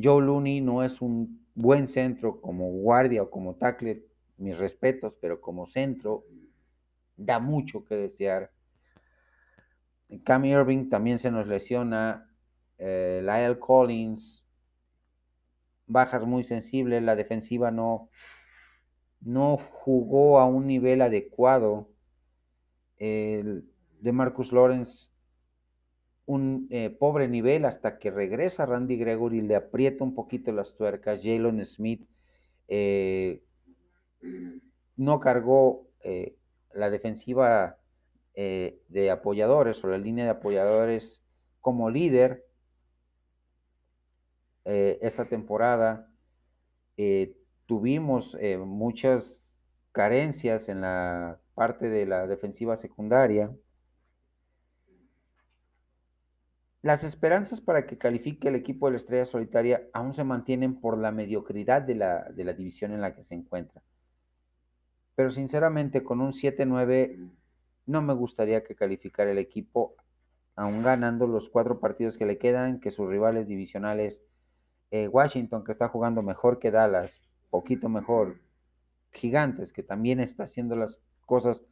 Joe 0.00 0.24
Looney 0.24 0.60
no 0.60 0.84
es 0.84 1.02
un 1.02 1.44
buen 1.56 1.88
centro 1.88 2.40
como 2.40 2.70
guardia 2.70 3.24
o 3.24 3.30
como 3.30 3.56
tackle 3.56 4.04
mis 4.36 4.56
respetos, 4.56 5.16
pero 5.20 5.40
como 5.40 5.66
centro 5.66 6.24
da 7.16 7.40
mucho 7.40 7.84
que 7.84 7.96
desear. 7.96 8.52
Cam 10.22 10.44
Irving 10.44 10.88
también 10.88 11.18
se 11.18 11.32
nos 11.32 11.48
lesiona, 11.48 12.32
eh, 12.78 13.20
Lyle 13.20 13.58
Collins, 13.58 14.47
bajas 15.88 16.26
muy 16.26 16.44
sensibles, 16.44 17.02
la 17.02 17.16
defensiva 17.16 17.70
no, 17.70 18.10
no 19.20 19.56
jugó 19.56 20.38
a 20.38 20.46
un 20.46 20.66
nivel 20.66 21.02
adecuado. 21.02 21.88
El 22.98 23.64
de 24.00 24.12
Marcus 24.12 24.52
Lawrence, 24.52 25.10
un 26.26 26.68
eh, 26.70 26.90
pobre 26.90 27.26
nivel 27.26 27.64
hasta 27.64 27.98
que 27.98 28.10
regresa 28.10 28.66
Randy 28.66 28.96
Gregory, 28.96 29.40
le 29.40 29.56
aprieta 29.56 30.04
un 30.04 30.14
poquito 30.14 30.52
las 30.52 30.76
tuercas. 30.76 31.20
Jalen 31.22 31.64
Smith 31.64 32.06
eh, 32.68 33.42
no 34.96 35.20
cargó 35.20 35.88
eh, 36.00 36.36
la 36.72 36.90
defensiva 36.90 37.76
de 38.36 39.10
apoyadores 39.10 39.82
o 39.82 39.88
la 39.88 39.98
línea 39.98 40.22
de 40.22 40.30
apoyadores 40.30 41.24
como 41.60 41.90
líder 41.90 42.47
eh, 44.68 44.98
esta 45.02 45.24
temporada. 45.24 46.10
tuvimos 47.66 48.36
muchas 48.66 49.58
carencias 49.92 50.68
en 50.68 50.80
la 50.82 51.40
parte 51.54 51.88
de 51.90 52.06
la 52.06 52.26
defensiva 52.26 52.76
secundaria. 52.76 53.52
Las 56.82 57.02
esperanzas 57.02 57.60
para 57.60 57.86
que 57.86 57.98
califique 57.98 58.48
el 58.48 58.54
equipo 58.54 58.86
de 58.86 58.92
la 58.92 58.96
Estrella 58.98 59.24
Solitaria 59.24 59.88
aún 59.92 60.12
se 60.12 60.22
mantienen 60.22 60.80
por 60.80 60.96
la 60.96 61.10
mediocridad 61.10 61.82
de 61.82 61.96
la, 61.96 62.24
de 62.30 62.44
la 62.44 62.52
división 62.52 62.92
en 62.92 63.00
la 63.00 63.14
que 63.14 63.24
se 63.24 63.34
encuentra. 63.34 63.82
Pero 65.16 65.30
sinceramente 65.30 66.04
con 66.04 66.20
un 66.20 66.30
7-9 66.30 67.30
no 67.86 68.02
me 68.02 68.14
gustaría 68.14 68.62
que 68.62 68.76
calificara 68.76 69.32
el 69.32 69.38
equipo, 69.38 69.96
aún 70.54 70.82
ganando 70.82 71.26
los 71.26 71.48
cuatro 71.48 71.80
partidos 71.80 72.16
que 72.16 72.26
le 72.26 72.38
quedan, 72.38 72.78
que 72.78 72.92
sus 72.92 73.08
rivales 73.08 73.48
divisionales, 73.48 74.22
eh, 74.90 75.08
Washington 75.08 75.64
que 75.64 75.72
está 75.72 75.88
jugando 75.88 76.22
mejor 76.22 76.58
que 76.58 76.70
Dallas, 76.70 77.20
poquito 77.50 77.88
mejor, 77.88 78.40
Gigantes 79.12 79.72
que 79.72 79.82
también 79.82 80.20
está 80.20 80.44
haciendo 80.44 80.76
las 80.76 81.00
cosas 81.26 81.64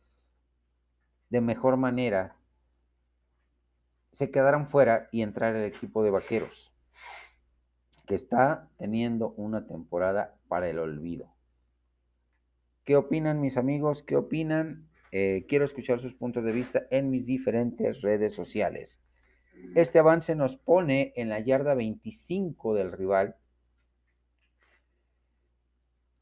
de 1.30 1.40
mejor 1.40 1.76
manera, 1.76 2.36
se 4.12 4.30
quedaran 4.30 4.68
fuera 4.68 5.08
y 5.12 5.22
entrar 5.22 5.54
el 5.54 5.64
equipo 5.64 6.02
de 6.02 6.10
Vaqueros, 6.10 6.72
que 8.06 8.14
está 8.14 8.70
teniendo 8.78 9.34
una 9.36 9.66
temporada 9.66 10.38
para 10.48 10.68
el 10.68 10.78
olvido. 10.78 11.34
¿Qué 12.84 12.96
opinan 12.96 13.40
mis 13.40 13.56
amigos? 13.56 14.02
¿Qué 14.02 14.16
opinan? 14.16 14.88
Eh, 15.10 15.44
quiero 15.48 15.64
escuchar 15.64 15.98
sus 15.98 16.14
puntos 16.14 16.44
de 16.44 16.52
vista 16.52 16.86
en 16.90 17.10
mis 17.10 17.26
diferentes 17.26 18.00
redes 18.02 18.32
sociales. 18.32 19.00
Este 19.74 19.98
avance 19.98 20.34
nos 20.34 20.56
pone 20.56 21.12
en 21.16 21.28
la 21.28 21.40
yarda 21.40 21.74
25 21.74 22.74
del 22.74 22.92
rival. 22.92 23.36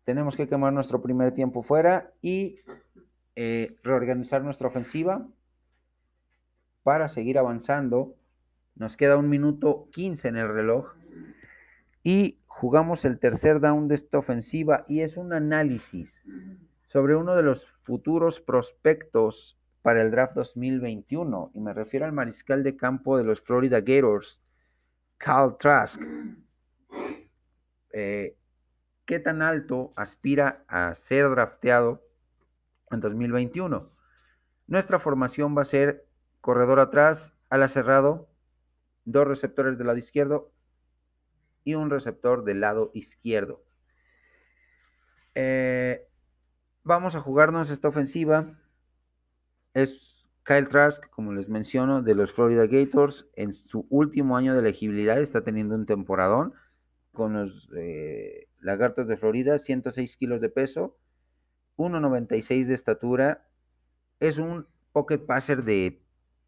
Tenemos 0.04 0.36
que 0.36 0.48
quemar 0.48 0.72
nuestro 0.72 1.00
primer 1.00 1.32
tiempo 1.32 1.62
fuera 1.62 2.12
y 2.20 2.58
eh, 3.36 3.76
reorganizar 3.82 4.42
nuestra 4.42 4.68
ofensiva 4.68 5.26
para 6.82 7.08
seguir 7.08 7.38
avanzando 7.38 8.16
Nos 8.76 8.96
queda 8.96 9.16
un 9.16 9.28
minuto 9.28 9.88
15 9.92 10.28
en 10.28 10.36
el 10.36 10.48
reloj. 10.48 10.96
Y 12.02 12.40
jugamos 12.46 13.04
el 13.04 13.18
tercer 13.18 13.60
down 13.60 13.88
de 13.88 13.94
esta 13.94 14.18
ofensiva 14.18 14.84
y 14.88 15.00
es 15.00 15.16
un 15.16 15.32
análisis 15.32 16.24
sobre 16.86 17.16
uno 17.16 17.34
de 17.34 17.42
los 17.42 17.66
futuros 17.66 18.40
prospectos 18.40 19.58
para 19.84 20.00
el 20.00 20.10
draft 20.10 20.32
2021. 20.32 21.50
Y 21.52 21.60
me 21.60 21.74
refiero 21.74 22.06
al 22.06 22.12
mariscal 22.12 22.62
de 22.62 22.74
campo 22.74 23.18
de 23.18 23.24
los 23.24 23.42
Florida 23.42 23.82
Gators, 23.82 24.40
Carl 25.18 25.58
Trask. 25.58 26.00
Eh, 27.92 28.34
¿Qué 29.04 29.18
tan 29.18 29.42
alto 29.42 29.90
aspira 29.94 30.64
a 30.68 30.94
ser 30.94 31.28
drafteado 31.28 32.02
en 32.90 33.00
2021? 33.00 33.92
Nuestra 34.68 34.98
formación 34.98 35.54
va 35.54 35.60
a 35.60 35.66
ser 35.66 36.08
corredor 36.40 36.80
atrás, 36.80 37.34
ala 37.50 37.68
cerrado, 37.68 38.30
dos 39.04 39.28
receptores 39.28 39.76
del 39.76 39.88
lado 39.88 39.98
izquierdo 39.98 40.50
y 41.62 41.74
un 41.74 41.90
receptor 41.90 42.42
del 42.44 42.60
lado 42.60 42.90
izquierdo. 42.94 43.62
Eh, 45.34 46.08
vamos 46.84 47.16
a 47.16 47.20
jugarnos 47.20 47.68
esta 47.68 47.88
ofensiva. 47.88 48.58
Es 49.74 50.26
Kyle 50.44 50.68
Trask, 50.68 51.08
como 51.10 51.32
les 51.32 51.48
menciono, 51.48 52.02
de 52.02 52.14
los 52.14 52.32
Florida 52.32 52.66
Gators. 52.66 53.28
En 53.34 53.52
su 53.52 53.86
último 53.90 54.36
año 54.36 54.54
de 54.54 54.60
elegibilidad 54.60 55.20
está 55.20 55.44
teniendo 55.44 55.74
un 55.74 55.86
temporadón 55.86 56.54
con 57.12 57.34
los 57.34 57.68
eh, 57.76 58.48
Lagartos 58.60 59.06
de 59.06 59.16
Florida, 59.16 59.58
106 59.58 60.16
kilos 60.16 60.40
de 60.40 60.48
peso, 60.48 60.96
1,96 61.76 62.66
de 62.66 62.74
estatura. 62.74 63.46
Es 64.20 64.38
un 64.38 64.66
pocket 64.92 65.18
passer 65.18 65.64
de, 65.64 66.02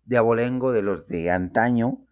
de 0.04 0.16
abolengo 0.16 0.72
de 0.72 0.82
los 0.82 1.06
de 1.08 1.30
antaño 1.30 2.06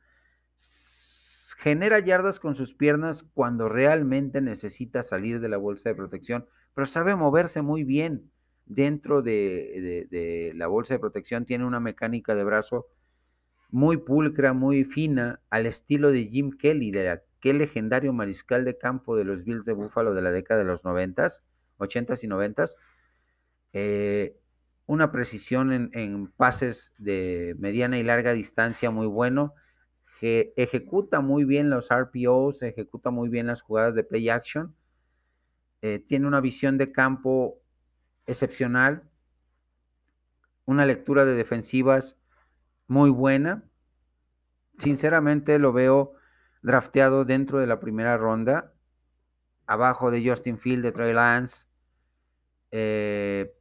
genera 1.64 1.99
yardas 1.99 2.40
con 2.40 2.54
sus 2.54 2.75
piernas 2.75 3.23
cuando 3.23 3.71
realmente 3.71 4.42
necesita 4.42 5.02
salir 5.02 5.40
de 5.40 5.49
la 5.49 5.56
bolsa 5.56 5.88
de 5.88 5.94
protección, 5.94 6.47
pero 6.75 6.87
sabe 6.87 7.16
moverse 7.16 7.62
muy 7.62 7.85
bien 7.85 8.30
dentro 8.66 9.23
de, 9.23 10.52
la 10.54 10.66
bolsa 10.66 10.94
de 10.94 11.00
protección. 11.00 11.44
Tiene 11.44 11.64
una 11.64 11.80
mecánica 11.80 12.35
de 12.35 12.44
brazo 12.44 12.87
muy 13.71 13.97
pulcra, 13.97 14.52
muy 14.52 14.85
fina, 14.85 15.40
al 15.50 15.66
estilo 15.66 16.12
de 16.12 16.26
Jim 16.26 16.50
Kelly, 16.56 16.90
de 16.90 17.11
aquel 17.11 17.59
legendario 17.59 18.12
mariscal 18.12 18.64
de 18.64 18.78
campo 18.78 19.16
de 19.16 19.25
los 19.25 19.44
Bills 19.44 19.64
de 19.64 19.73
Buffalo 19.73 20.14
de 20.14 20.23
la 20.23 20.30
década 20.30 20.61
de 20.61 20.66
los 20.66 20.85
90, 20.85 21.28
80 21.78 22.14
y 22.23 22.26
90. 22.26 22.66
Eh, 23.73 24.37
una 24.87 25.11
precisión 25.11 25.90
en, 25.92 26.26
pases 26.28 26.92
de 26.99 27.56
mediana 27.59 27.99
y 27.99 28.02
larga 28.02 28.33
distancia 28.33 28.90
muy 28.90 29.06
bueno 29.06 29.54
ejecuta 30.56 31.21
muy 31.21 31.44
bien 31.44 31.71
los 31.71 31.90
RPOs, 31.90 32.62
ejecuta 32.62 33.11
muy 33.11 33.28
bien 33.28 33.47
las 33.47 33.62
jugadas 33.62 33.94
de 33.94 34.04
play 34.04 34.28
action, 34.28 34.75
eh, 35.83 35.99
tiene 35.99 36.26
una 36.26 36.40
visión 36.40 36.78
de 36.78 36.92
campo 36.92 37.61
excepcional, 38.26 39.02
una 40.64 40.87
lectura 40.87 41.25
de 41.25 41.35
defensivas 41.35 42.16
muy 42.87 43.11
buena. 43.11 43.64
Sinceramente 44.78 45.59
lo 45.59 45.73
veo 45.73 46.14
drafteado 46.62 47.25
dentro 47.25 47.59
de 47.59 47.66
la 47.66 47.81
primera 47.81 48.16
ronda, 48.16 48.73
abajo 49.66 50.11
de 50.11 50.28
Justin 50.28 50.59
Field, 50.59 50.83
de 50.83 50.93
Trey 50.93 51.12
Lance, 51.12 51.66
eh, 52.71 53.54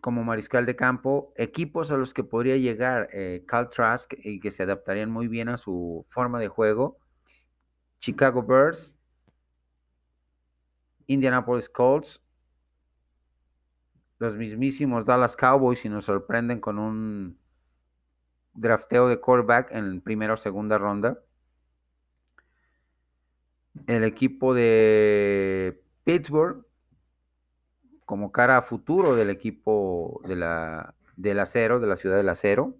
como 0.00 0.22
mariscal 0.22 0.66
de 0.66 0.76
campo, 0.76 1.32
equipos 1.36 1.90
a 1.90 1.96
los 1.96 2.14
que 2.14 2.24
podría 2.24 2.56
llegar 2.56 3.08
eh, 3.12 3.44
Cal 3.46 3.70
Trask 3.70 4.12
y 4.18 4.40
que 4.40 4.50
se 4.50 4.62
adaptarían 4.62 5.10
muy 5.10 5.28
bien 5.28 5.48
a 5.48 5.56
su 5.56 6.06
forma 6.10 6.38
de 6.40 6.48
juego. 6.48 6.98
Chicago 8.00 8.42
Bears, 8.42 8.96
Indianapolis 11.06 11.68
Colts, 11.68 12.23
los 14.24 14.36
mismísimos 14.36 15.04
Dallas 15.04 15.36
Cowboys 15.36 15.84
y 15.84 15.88
nos 15.88 16.06
sorprenden 16.06 16.60
con 16.60 16.78
un 16.78 17.38
drafteo 18.54 19.08
de 19.08 19.20
quarterback 19.20 19.70
en 19.72 20.00
primera 20.00 20.34
o 20.34 20.36
segunda 20.36 20.78
ronda. 20.78 21.18
El 23.86 24.04
equipo 24.04 24.54
de 24.54 25.82
Pittsburgh, 26.04 26.64
como 28.04 28.32
cara 28.32 28.58
a 28.58 28.62
futuro 28.62 29.14
del 29.16 29.30
equipo 29.30 30.20
de 30.24 30.36
la, 30.36 30.94
del 31.16 31.40
acero, 31.40 31.80
de 31.80 31.86
la 31.86 31.96
ciudad 31.96 32.16
del 32.16 32.28
acero. 32.28 32.76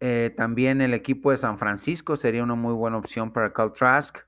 Eh, 0.00 0.32
también 0.36 0.80
el 0.80 0.94
equipo 0.94 1.32
de 1.32 1.38
San 1.38 1.58
Francisco 1.58 2.16
sería 2.16 2.44
una 2.44 2.54
muy 2.54 2.74
buena 2.74 2.98
opción 2.98 3.32
para 3.32 3.52
Cal 3.52 3.72
Trask. 3.72 4.27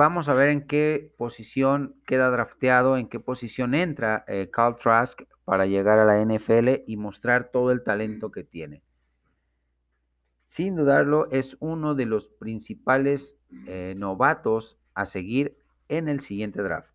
Vamos 0.00 0.28
a 0.28 0.32
ver 0.32 0.50
en 0.50 0.64
qué 0.64 1.12
posición 1.18 1.96
queda 2.06 2.30
drafteado, 2.30 2.98
en 2.98 3.08
qué 3.08 3.18
posición 3.18 3.74
entra 3.74 4.24
eh, 4.28 4.48
Cal 4.48 4.76
Trask 4.76 5.22
para 5.44 5.66
llegar 5.66 5.98
a 5.98 6.04
la 6.04 6.24
NFL 6.24 6.84
y 6.86 6.96
mostrar 6.96 7.50
todo 7.50 7.72
el 7.72 7.82
talento 7.82 8.30
que 8.30 8.44
tiene. 8.44 8.84
Sin 10.46 10.76
dudarlo, 10.76 11.28
es 11.32 11.56
uno 11.58 11.96
de 11.96 12.06
los 12.06 12.28
principales 12.28 13.36
eh, 13.66 13.94
novatos 13.96 14.78
a 14.94 15.04
seguir 15.04 15.58
en 15.88 16.08
el 16.08 16.20
siguiente 16.20 16.62
draft. 16.62 16.92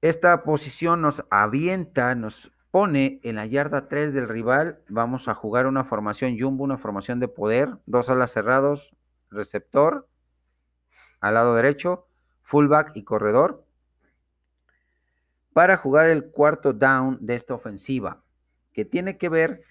Esta 0.00 0.44
posición 0.44 1.02
nos 1.02 1.26
avienta, 1.28 2.14
nos 2.14 2.50
pone 2.70 3.20
en 3.22 3.36
la 3.36 3.44
yarda 3.44 3.86
3 3.86 4.14
del 4.14 4.30
rival. 4.30 4.80
Vamos 4.88 5.28
a 5.28 5.34
jugar 5.34 5.66
una 5.66 5.84
formación 5.84 6.38
jumbo, 6.40 6.64
una 6.64 6.78
formación 6.78 7.20
de 7.20 7.28
poder, 7.28 7.68
dos 7.84 8.08
alas 8.08 8.32
cerrados, 8.32 8.96
receptor 9.28 10.08
al 11.22 11.34
lado 11.34 11.54
derecho, 11.54 12.06
fullback 12.42 12.92
y 12.94 13.04
corredor. 13.04 13.64
Para 15.54 15.76
jugar 15.76 16.10
el 16.10 16.30
cuarto 16.30 16.72
down 16.74 17.18
de 17.20 17.36
esta 17.36 17.54
ofensiva, 17.54 18.22
que 18.72 18.84
tiene 18.84 19.16
que 19.16 19.28
ver 19.28 19.62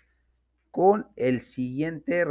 con 0.72 1.08
el 1.16 1.42
siguiente, 1.42 2.24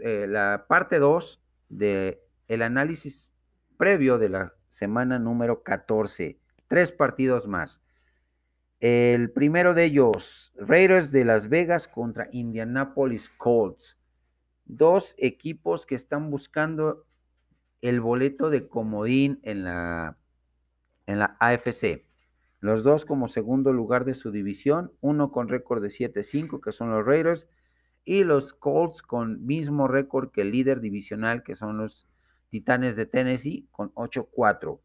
eh, 0.00 0.26
la 0.26 0.64
parte 0.68 0.98
2 0.98 1.44
del 1.68 2.18
el 2.48 2.62
análisis 2.62 3.32
previo 3.76 4.18
de 4.18 4.30
la 4.30 4.54
semana 4.68 5.18
número 5.18 5.62
14. 5.62 6.38
Tres 6.66 6.92
partidos 6.92 7.46
más. 7.46 7.82
El 8.80 9.30
primero 9.30 9.74
de 9.74 9.84
ellos, 9.84 10.52
Raiders 10.56 11.12
de 11.12 11.24
Las 11.24 11.48
Vegas 11.48 11.88
contra 11.88 12.28
Indianapolis 12.32 13.28
Colts. 13.28 13.98
Dos 14.64 15.14
equipos 15.18 15.84
que 15.84 15.94
están 15.94 16.30
buscando 16.30 17.04
el 17.82 18.00
boleto 18.00 18.48
de 18.48 18.66
comodín 18.68 19.38
en 19.42 19.64
la, 19.64 20.16
en 21.06 21.18
la 21.18 21.36
AFC. 21.40 22.06
Los 22.60 22.82
dos 22.82 23.04
como 23.04 23.28
segundo 23.28 23.72
lugar 23.72 24.04
de 24.04 24.14
su 24.14 24.30
división, 24.30 24.92
uno 25.00 25.30
con 25.30 25.48
récord 25.48 25.82
de 25.82 25.88
7-5, 25.88 26.60
que 26.62 26.72
son 26.72 26.90
los 26.90 27.04
Raiders, 27.04 27.48
y 28.04 28.24
los 28.24 28.52
Colts 28.54 29.02
con 29.02 29.44
mismo 29.44 29.88
récord 29.88 30.30
que 30.30 30.42
el 30.42 30.52
líder 30.52 30.80
divisional, 30.80 31.42
que 31.42 31.54
son 31.54 31.76
los 31.76 32.08
Titanes 32.48 32.96
de 32.96 33.06
Tennessee 33.06 33.68
con 33.70 33.92
8-4. 33.94 34.80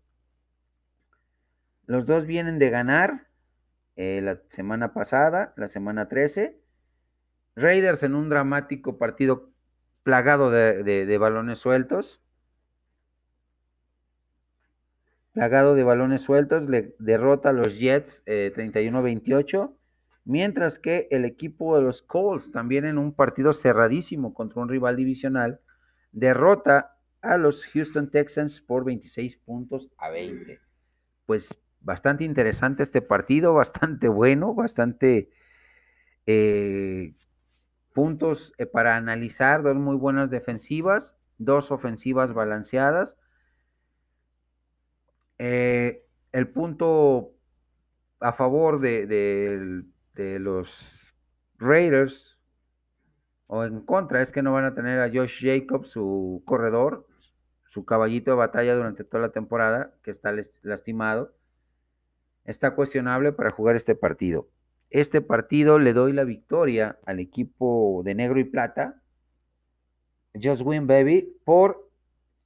Los 1.86 2.06
dos 2.06 2.26
vienen 2.26 2.60
de 2.60 2.70
ganar 2.70 3.28
eh, 3.96 4.22
la 4.22 4.42
semana 4.48 4.94
pasada, 4.94 5.54
la 5.58 5.68
semana 5.68 6.08
13. 6.08 6.62
Raiders 7.56 8.04
en 8.04 8.14
un 8.14 8.30
dramático 8.30 8.98
partido 8.98 9.52
plagado 10.04 10.52
de, 10.52 11.18
balones 11.18 11.60
sueltos. 11.60 12.22
Plagado 15.38 15.76
de 15.76 15.84
balones 15.84 16.24
sueltos, 16.24 16.68
le 16.68 16.96
derrota 16.98 17.50
a 17.50 17.54
los 17.54 17.78
Jets 17.78 18.24
31-28. 18.26 19.70
Eh, 19.70 19.78
mientras 20.26 20.80
que 20.80 21.08
el 21.12 21.26
equipo 21.26 21.76
de 21.76 21.84
los 21.84 22.02
Colts, 22.02 22.52
también 22.52 22.86
en 22.86 22.98
un 22.98 23.14
partido 23.14 23.54
cerradísimo 23.54 24.34
contra 24.34 24.64
un 24.64 24.68
rival 24.68 24.96
divisional, 24.96 25.62
derrota 26.12 26.98
a 27.22 27.38
los 27.38 27.68
Houston 27.68 28.10
Texans 28.10 28.62
por 28.62 28.84
26 28.84 29.38
puntos 29.38 29.92
a 30.00 30.10
20. 30.10 30.60
Pues 31.28 31.62
bastante 31.82 32.24
interesante 32.24 32.82
este 32.82 33.04
partido, 33.04 33.54
bastante 33.54 34.08
bueno, 34.08 34.56
bastante 34.56 35.30
eh, 36.26 37.14
puntos 37.94 38.54
eh, 38.58 38.66
para 38.66 38.96
analizar, 38.96 39.62
dos 39.62 39.76
muy 39.76 39.98
buenas 39.98 40.32
defensivas, 40.32 41.16
dos 41.38 41.70
ofensivas 41.70 42.34
balanceadas. 42.34 43.18
Eh, 45.38 46.06
el 46.32 46.50
punto 46.50 47.34
a 48.20 48.34
favor 48.34 48.80
de, 48.80 49.06
de 49.08 50.40
los 50.40 51.14
Raiders 51.58 52.38
o 53.48 53.64
en 53.64 53.82
contra 53.82 54.22
es 54.22 54.32
que 54.32 54.42
no 54.42 54.52
van 54.52 54.66
a 54.66 54.76
tener 54.76 55.00
a 55.00 55.10
Josh 55.10 55.46
Jacobs, 55.46 55.90
su 55.90 56.44
corredor, 56.46 57.08
su 57.66 57.86
caballito 57.86 58.32
de 58.32 58.38
batalla 58.38 58.76
durante 58.76 59.04
toda 59.04 59.22
la 59.22 59.32
temporada, 59.32 59.94
que 60.04 60.12
está 60.12 60.34
lastimado, 60.64 61.34
está 62.44 62.76
cuestionable 62.76 63.32
para 63.32 63.52
jugar 63.52 63.76
este 63.76 63.96
partido. 63.96 64.50
este 64.90 65.22
partido 65.22 65.80
le 65.80 65.94
doy 65.94 66.14
la 66.14 66.24
victoria 66.24 66.98
al 67.06 67.20
equipo 67.20 68.02
de 68.06 68.16
negro 68.16 68.40
y 68.40 68.46
plata. 68.46 69.02
Just 70.34 70.62
win, 70.64 70.88
baby, 70.88 71.38
por 71.44 71.90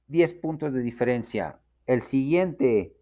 10 0.08 0.34
puntos 0.34 0.72
de 0.72 0.80
diferencia. 0.80 1.61
El 1.86 2.02
siguiente 2.02 2.96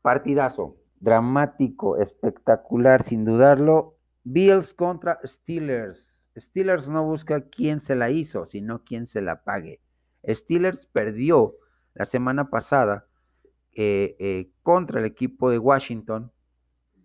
partidazo, 0.00 0.76
dramático, 1.00 1.98
espectacular, 1.98 3.02
sin 3.02 3.24
dudarlo. 3.24 3.96
Bills 4.24 4.72
contra 4.74 5.18
Steelers. 5.24 6.30
Steelers 6.36 6.88
no 6.88 7.04
busca 7.04 7.48
quién 7.48 7.80
se 7.80 7.94
la 7.94 8.10
hizo, 8.10 8.46
sino 8.46 8.84
quién 8.84 9.06
se 9.06 9.20
la 9.20 9.42
pague. 9.42 9.80
Steelers 10.26 10.86
perdió 10.86 11.56
la 11.94 12.04
semana 12.04 12.48
pasada 12.48 13.06
eh, 13.74 14.16
eh, 14.18 14.50
contra 14.62 15.00
el 15.00 15.06
equipo 15.06 15.50
de 15.50 15.58
Washington 15.58 16.32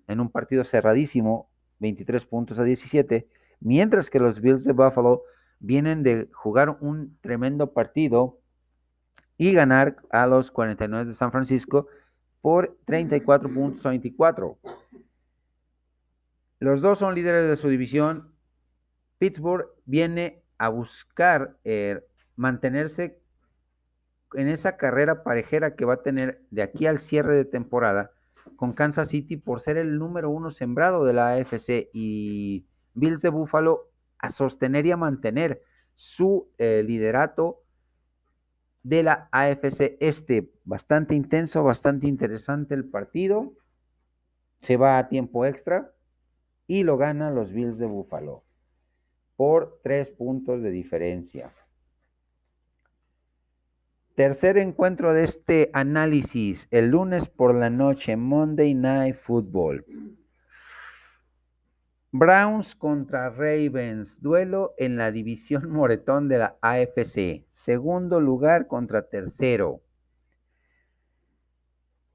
en 0.08 0.20
un 0.20 0.30
partido 0.30 0.64
cerradísimo, 0.64 1.50
23 1.80 2.26
puntos 2.26 2.60
a 2.60 2.64
17, 2.64 3.28
mientras 3.60 4.10
que 4.10 4.20
los 4.20 4.40
Bills 4.40 4.64
de 4.64 4.74
Buffalo 4.74 5.24
vienen 5.60 6.04
de 6.04 6.30
jugar 6.34 6.78
un 6.82 7.18
tremendo 7.22 7.74
partido 7.74 8.40
y 9.38 9.54
ganar 9.54 9.98
a 10.12 10.28
los 10.28 10.52
49 10.52 11.06
de 11.06 11.14
San 11.14 11.32
Francisco 11.32 11.88
por 12.42 12.78
34 12.86 13.54
puntos 13.54 13.86
a 13.86 13.90
24. 13.90 14.58
Los 16.60 16.82
dos 16.82 17.00
son 17.00 17.14
líderes 17.14 17.48
de 17.48 17.56
su 17.56 17.70
división. 17.70 18.34
Pittsburgh 19.20 19.68
viene 19.86 20.44
a 20.58 20.70
buscar 20.70 21.58
eh, 21.64 22.04
mantenerse 22.36 23.22
en 24.34 24.48
esa 24.48 24.78
carrera 24.78 25.24
parejera 25.24 25.76
que 25.76 25.86
va 25.86 25.96
a 25.96 26.04
tener 26.04 26.42
de 26.52 26.64
aquí 26.64 26.88
al 26.88 27.00
cierre 27.00 27.36
de 27.36 27.46
temporada 27.46 28.12
con 28.56 28.74
Kansas 28.74 29.10
City 29.10 29.38
por 29.38 29.60
ser 29.60 29.78
el 29.78 29.98
número 29.98 30.30
uno 30.30 30.50
sembrado 30.50 31.06
de 31.06 31.14
la 31.14 31.30
AFC 31.34 31.90
y 31.94 32.66
Bills 32.94 33.22
de 33.22 33.30
Buffalo 33.30 33.92
a 34.20 34.30
sostener 34.30 34.86
y 34.86 34.92
a 34.92 34.98
mantener 34.98 35.62
su 35.96 36.50
eh, 36.58 36.84
liderato 36.86 37.62
de 38.88 39.04
la 39.04 39.28
AFC 39.32 39.98
este. 40.00 40.50
Bastante 40.64 41.14
intenso, 41.14 41.64
bastante 41.64 42.08
interesante 42.08 42.74
el 42.74 42.86
partido. 42.86 43.54
Se 44.62 44.78
va 44.78 44.98
a 44.98 45.10
tiempo 45.10 45.46
extra 45.46 45.94
y 46.68 46.84
lo 46.84 46.98
ganan 46.98 47.36
los 47.36 47.52
Bills 47.52 47.78
de 47.78 47.86
Buffalo 47.86 48.44
por 49.36 49.80
tres 49.84 50.10
puntos 50.10 50.62
de 50.64 50.72
diferencia. 50.72 51.54
Tercer 54.16 54.58
encuentro 54.58 55.14
de 55.14 55.26
este 55.26 55.70
análisis, 55.74 56.68
el 56.72 56.88
lunes 56.88 57.30
por 57.30 57.54
la 57.54 57.70
noche, 57.70 58.16
Monday 58.16 58.74
Night 58.74 59.16
Football. 59.16 59.86
Browns 62.20 62.74
contra 62.74 63.30
Ravens, 63.30 64.24
duelo 64.24 64.74
en 64.80 64.98
la 64.98 65.12
división 65.12 65.70
moretón 65.72 66.28
de 66.28 66.40
la 66.40 66.58
AFC. 66.62 67.46
Segundo 67.54 68.20
lugar 68.20 68.66
contra 68.66 69.08
tercero. 69.08 69.84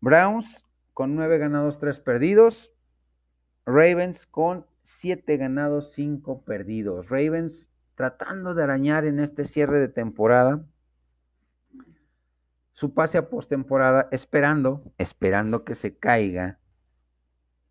Browns 0.01 0.65
con 0.93 1.15
nueve 1.15 1.38
ganados, 1.38 1.79
tres 1.79 2.01
perdidos. 2.01 2.73
Ravens 3.65 4.27
con 4.27 4.67
siete 4.83 5.37
ganados, 5.37 5.93
cinco 5.93 6.43
perdidos. 6.43 7.09
Ravens 7.09 7.71
tratando 7.95 8.55
de 8.55 8.65
arañar 8.65 9.05
en 9.05 9.21
este 9.21 9.45
cierre 9.45 9.79
de 9.79 9.88
temporada 9.88 10.67
su 12.73 12.93
pase 12.93 13.19
a 13.19 13.29
postemporada, 13.29 14.09
esperando, 14.11 14.83
esperando 14.99 15.65
que 15.65 15.77
se 15.77 15.97
caiga 15.97 16.59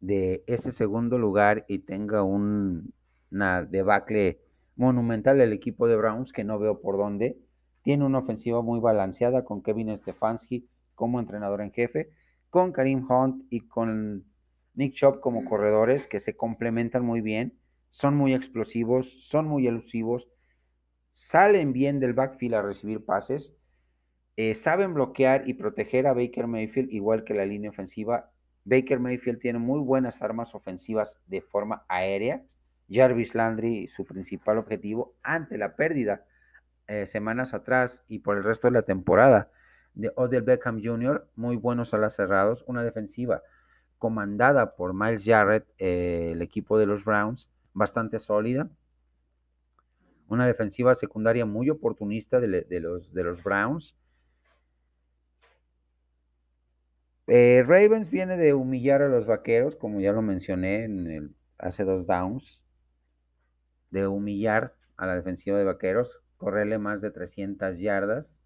de 0.02 0.44
ese 0.48 0.72
segundo 0.72 1.18
lugar 1.18 1.66
y 1.68 1.80
tenga 1.80 2.24
un, 2.24 2.94
una 3.32 3.64
debacle 3.64 4.40
monumental 4.76 5.40
el 5.42 5.54
equipo 5.54 5.88
de 5.88 5.96
Browns, 5.96 6.34
que 6.34 6.44
no 6.44 6.60
veo 6.60 6.82
por 6.82 6.98
dónde. 6.98 7.38
Tiene 7.84 8.06
una 8.06 8.20
ofensiva 8.20 8.62
muy 8.62 8.80
balanceada 8.80 9.46
con 9.46 9.62
Kevin 9.64 9.98
Stefanski 9.98 10.68
como 10.96 11.20
entrenador 11.20 11.62
en 11.62 11.72
jefe, 11.72 12.12
con 12.50 12.72
Karim 12.72 13.06
Hunt 13.10 13.46
y 13.50 13.62
con 13.62 14.26
Nick 14.74 14.94
Chop 14.96 15.20
como 15.22 15.46
corredores 15.46 16.08
que 16.08 16.20
se 16.20 16.36
complementan 16.36 17.06
muy 17.06 17.22
bien, 17.22 17.58
son 17.90 18.16
muy 18.16 18.34
explosivos, 18.34 19.28
son 19.28 19.48
muy 19.48 19.68
elusivos, 19.68 20.28
salen 21.14 21.74
bien 21.74 22.00
del 22.00 22.14
backfield 22.14 22.56
a 22.56 22.62
recibir 22.62 23.04
pases 23.06 23.54
eh, 24.38 24.56
saben 24.56 24.94
bloquear 24.94 25.48
y 25.48 25.54
proteger 25.54 26.08
a 26.08 26.14
Baker 26.14 26.48
Mayfield 26.48 26.92
igual 26.92 27.24
que 27.24 27.34
la 27.34 27.46
línea 27.46 27.70
ofensiva. 27.70 28.31
Baker 28.64 29.00
Mayfield 29.00 29.40
tiene 29.40 29.60
muy 29.60 29.80
buenas 29.80 30.22
armas 30.22 30.54
ofensivas 30.56 31.20
de 31.28 31.42
forma 31.42 31.84
aérea. 31.88 32.44
Jarvis 32.90 33.36
Landry, 33.36 33.88
su 33.88 34.06
principal 34.06 34.58
objetivo 34.58 35.16
ante 35.24 35.58
la 35.58 35.76
pérdida 35.76 36.26
eh, 36.88 37.06
semanas 37.06 37.54
atrás 37.54 38.04
y 38.08 38.20
por 38.20 38.38
el 38.38 38.44
resto 38.44 38.68
de 38.68 38.74
la 38.74 38.82
temporada 38.82 39.50
de 39.94 40.12
Odell 40.16 40.44
Beckham 40.44 40.82
Jr., 40.84 41.28
muy 41.36 41.56
buenos 41.56 41.94
a 41.94 41.98
las 41.98 42.16
cerrados. 42.16 42.64
Una 42.68 42.84
defensiva 42.84 43.42
comandada 43.98 44.76
por 44.76 44.94
Miles 44.94 45.24
Jarrett, 45.24 45.68
eh, 45.78 46.32
el 46.34 46.42
equipo 46.42 46.78
de 46.78 46.86
los 46.86 47.06
Browns, 47.06 47.50
bastante 47.74 48.20
sólida. 48.20 48.70
Una 50.28 50.46
defensiva 50.46 50.96
secundaria 50.96 51.46
muy 51.46 51.70
oportunista 51.70 52.40
de 52.40 52.66
los, 52.80 53.14
de 53.14 53.24
los 53.24 53.44
Browns 53.44 53.96
Eh, 57.28 57.64
Ravens 57.66 58.10
viene 58.12 58.38
de 58.38 58.54
humillar 58.54 59.02
a 59.02 59.08
los 59.08 59.26
vaqueros, 59.26 59.76
como 59.76 60.00
ya 60.02 60.12
lo 60.12 60.22
mencioné 60.22 60.84
en 60.86 61.08
el, 61.10 61.36
hace 61.58 61.84
dos 61.84 62.08
downs, 62.08 62.64
de 63.92 64.08
humillar 64.08 64.76
a 64.98 65.06
la 65.06 65.16
defensiva 65.16 65.58
de 65.58 65.66
vaqueros, 65.66 66.20
correrle 66.38 66.78
más 66.80 67.02
de 67.02 67.12
300 67.12 67.78
yardas, 67.78 68.40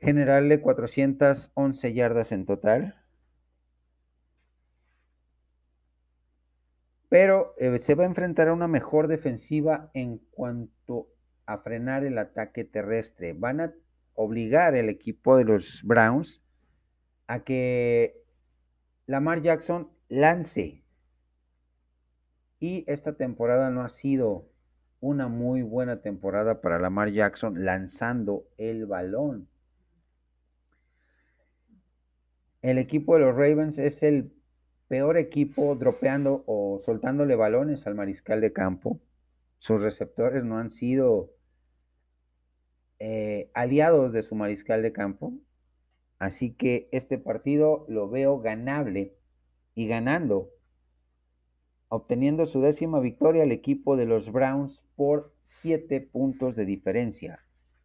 generarle 0.00 0.60
411 0.60 1.94
yardas 1.94 2.32
en 2.32 2.46
total. 2.46 2.94
Pero 7.08 7.54
eh, 7.58 7.78
se 7.78 7.94
va 7.94 8.04
a 8.04 8.06
enfrentar 8.06 8.48
a 8.48 8.52
una 8.52 8.68
mejor 8.68 9.06
defensiva 9.06 9.90
en 9.94 10.18
cuanto 10.30 11.08
a 11.46 11.58
frenar 11.58 12.04
el 12.04 12.18
ataque 12.18 12.64
terrestre. 12.64 13.34
Van 13.34 13.60
a 13.60 13.74
obligar 14.14 14.74
el 14.74 14.88
equipo 14.88 15.36
de 15.36 15.44
los 15.44 15.82
Browns 15.84 16.41
a 17.32 17.44
que 17.44 18.22
Lamar 19.06 19.40
Jackson 19.40 19.90
lance. 20.10 20.84
Y 22.60 22.84
esta 22.86 23.14
temporada 23.14 23.70
no 23.70 23.80
ha 23.80 23.88
sido 23.88 24.50
una 25.00 25.28
muy 25.28 25.62
buena 25.62 26.02
temporada 26.02 26.60
para 26.60 26.78
Lamar 26.78 27.10
Jackson 27.10 27.64
lanzando 27.64 28.46
el 28.58 28.84
balón. 28.84 29.48
El 32.60 32.76
equipo 32.76 33.14
de 33.14 33.20
los 33.20 33.34
Ravens 33.34 33.78
es 33.78 34.02
el 34.02 34.30
peor 34.88 35.16
equipo 35.16 35.74
dropeando 35.74 36.44
o 36.46 36.78
soltándole 36.84 37.34
balones 37.34 37.86
al 37.86 37.94
mariscal 37.94 38.42
de 38.42 38.52
campo. 38.52 39.00
Sus 39.58 39.80
receptores 39.80 40.44
no 40.44 40.58
han 40.58 40.70
sido 40.70 41.32
eh, 42.98 43.50
aliados 43.54 44.12
de 44.12 44.22
su 44.22 44.34
mariscal 44.34 44.82
de 44.82 44.92
campo. 44.92 45.32
Así 46.22 46.52
que 46.52 46.88
este 46.92 47.18
partido 47.18 47.84
lo 47.88 48.08
veo 48.08 48.38
ganable 48.38 49.16
y 49.74 49.88
ganando, 49.88 50.50
obteniendo 51.88 52.46
su 52.46 52.60
décima 52.60 53.00
victoria 53.00 53.42
el 53.42 53.50
equipo 53.50 53.96
de 53.96 54.06
los 54.06 54.30
Browns 54.30 54.84
por 54.94 55.34
siete 55.42 56.00
puntos 56.00 56.54
de 56.54 56.64
diferencia. 56.64 57.40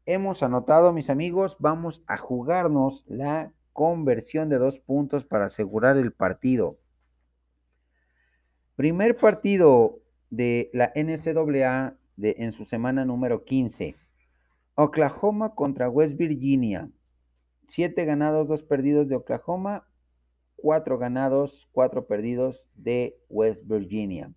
Hemos 0.05 0.43
anotado, 0.43 0.93
mis 0.93 1.09
amigos, 1.09 1.57
vamos 1.57 2.03
a 2.05 2.17
jugarnos 2.17 3.03
la 3.07 3.53
conversión 3.73 4.49
de 4.49 4.59
dos 4.59 4.77
puntos 4.77 5.25
para 5.25 5.45
asegurar 5.45 5.97
el 5.97 6.13
partido. 6.13 6.77
Primer 8.75 9.17
partido 9.17 9.97
de 10.29 10.69
la 10.73 10.93
NCAA 10.95 11.97
de, 12.17 12.35
en 12.37 12.51
su 12.51 12.65
semana 12.65 13.03
número 13.03 13.45
15. 13.45 13.95
Oklahoma 14.75 15.55
contra 15.55 15.89
West 15.89 16.17
Virginia. 16.17 16.91
Siete 17.67 18.05
ganados, 18.05 18.47
dos 18.47 18.63
perdidos 18.63 19.07
de 19.07 19.15
Oklahoma, 19.17 19.85
cuatro 20.55 20.97
ganados, 20.97 21.67
cuatro 21.71 22.07
perdidos 22.07 22.65
de 22.75 23.19
West 23.29 23.63
Virginia. 23.65 24.33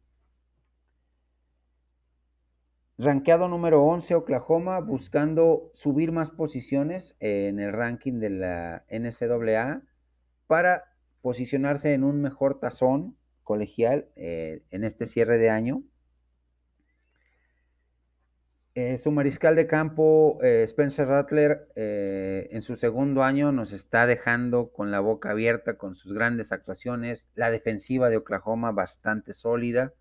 Ranqueado 2.99 3.49
número 3.49 3.83
11 3.83 4.15
Oklahoma, 4.15 4.81
buscando 4.81 5.71
subir 5.73 6.13
más 6.13 6.31
posiciones 6.31 7.17
en 7.19 7.59
el 7.59 7.73
ranking 7.73 8.21
de 8.21 8.29
la 8.29 8.85
NCAA 8.91 9.83
para 10.47 10.85
posicionarse 11.23 11.95
en 11.95 12.05
un 12.05 12.21
mejor 12.21 12.61
tazón 12.61 13.17
colegial 13.43 14.09
eh, 14.17 14.63
en 14.71 14.85
este 14.85 15.07
cierre 15.07 15.39
de 15.39 15.49
año. 15.49 15.83
Eh, 18.77 18.99
su 18.99 19.11
mariscal 19.11 19.57
de 19.57 19.67
campo, 19.67 20.39
eh, 20.43 20.63
Spencer 20.63 21.09
Rattler, 21.09 21.69
eh, 21.75 22.49
en 22.53 22.63
su 22.63 22.77
segundo 22.77 23.25
año 23.25 23.51
nos 23.51 23.73
está 23.73 24.07
dejando 24.07 24.71
con 24.71 24.93
la 24.93 25.01
boca 25.01 25.31
abierta 25.31 25.77
con 25.77 25.97
sus 25.97 26.13
grandes 26.13 26.53
actuaciones. 26.53 27.27
La 27.35 27.51
defensiva 27.51 28.11
de 28.11 28.19
Oklahoma 28.19 28.73
bastante 28.73 29.35
sólida. 29.35 29.93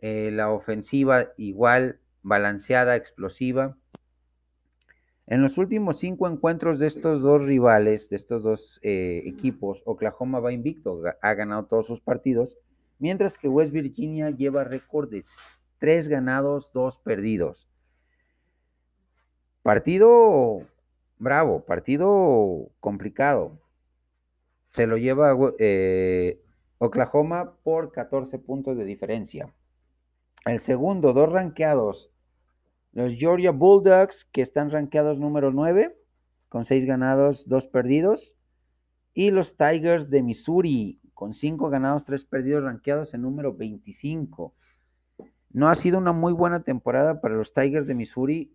la 0.00 0.50
ofensiva 0.50 1.32
igual, 1.36 1.98
balanceada, 2.22 2.94
explosiva. 2.94 3.76
En 5.26 5.42
los 5.42 5.58
últimos 5.58 5.98
cinco 5.98 6.28
encuentros 6.28 6.78
de 6.78 6.86
estos 6.86 7.20
dos 7.20 7.44
rivales, 7.44 8.08
de 8.08 8.16
estos 8.16 8.44
dos 8.44 8.78
equipos, 8.82 9.82
Oklahoma 9.86 10.38
va 10.38 10.52
invicto, 10.52 11.02
ha 11.20 11.34
ganado 11.34 11.66
todos 11.66 11.86
sus 11.88 12.00
partidos, 12.00 12.58
mientras 13.00 13.38
que 13.38 13.48
West 13.48 13.72
Virginia 13.72 14.30
lleva 14.30 14.62
récord 14.62 15.10
de 15.10 15.24
tres 15.78 16.08
ganados, 16.08 16.72
dos 16.72 16.98
perdidos. 16.98 17.68
Partido 19.62 20.66
bravo, 21.18 21.64
partido 21.64 22.70
complicado. 22.80 23.60
Se 24.72 24.86
lo 24.86 24.96
lleva 24.96 25.36
eh, 25.58 26.40
Oklahoma 26.78 27.56
por 27.62 27.92
14 27.92 28.38
puntos 28.38 28.76
de 28.76 28.84
diferencia. 28.84 29.52
El 30.46 30.60
segundo, 30.60 31.12
dos 31.12 31.30
ranqueados. 31.30 32.10
Los 32.92 33.14
Georgia 33.14 33.50
Bulldogs, 33.50 34.24
que 34.24 34.42
están 34.42 34.70
ranqueados 34.70 35.18
número 35.18 35.52
9, 35.52 35.98
con 36.48 36.64
6 36.64 36.86
ganados, 36.86 37.48
2 37.48 37.68
perdidos. 37.68 38.34
Y 39.14 39.30
los 39.30 39.56
Tigers 39.56 40.10
de 40.10 40.22
Missouri, 40.22 41.00
con 41.12 41.34
5 41.34 41.70
ganados, 41.70 42.04
3 42.04 42.24
perdidos, 42.24 42.64
ranqueados 42.64 43.14
en 43.14 43.22
número 43.22 43.54
25. 43.54 44.54
No 45.50 45.68
ha 45.68 45.74
sido 45.74 45.98
una 45.98 46.12
muy 46.12 46.32
buena 46.32 46.62
temporada 46.62 47.20
para 47.20 47.34
los 47.34 47.52
Tigers 47.52 47.86
de 47.86 47.94
Missouri, 47.94 48.54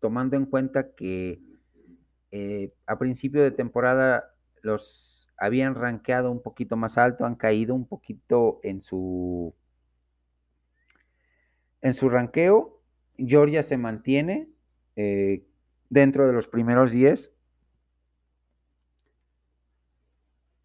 tomando 0.00 0.36
en 0.36 0.46
cuenta 0.46 0.94
que 0.94 1.40
eh, 2.30 2.72
a 2.86 2.98
principio 2.98 3.42
de 3.42 3.50
temporada 3.50 4.34
los 4.62 5.28
habían 5.38 5.74
rankeado 5.74 6.30
un 6.30 6.42
poquito 6.42 6.76
más 6.76 6.98
alto, 6.98 7.24
han 7.24 7.36
caído 7.36 7.74
un 7.74 7.86
poquito 7.86 8.60
en 8.62 8.82
su 8.82 9.54
en 11.82 11.94
su 11.94 12.08
ranqueo. 12.08 12.80
Georgia 13.16 13.62
se 13.62 13.76
mantiene 13.76 14.48
eh, 14.96 15.46
dentro 15.88 16.26
de 16.26 16.32
los 16.32 16.48
primeros 16.48 16.90
10. 16.90 17.32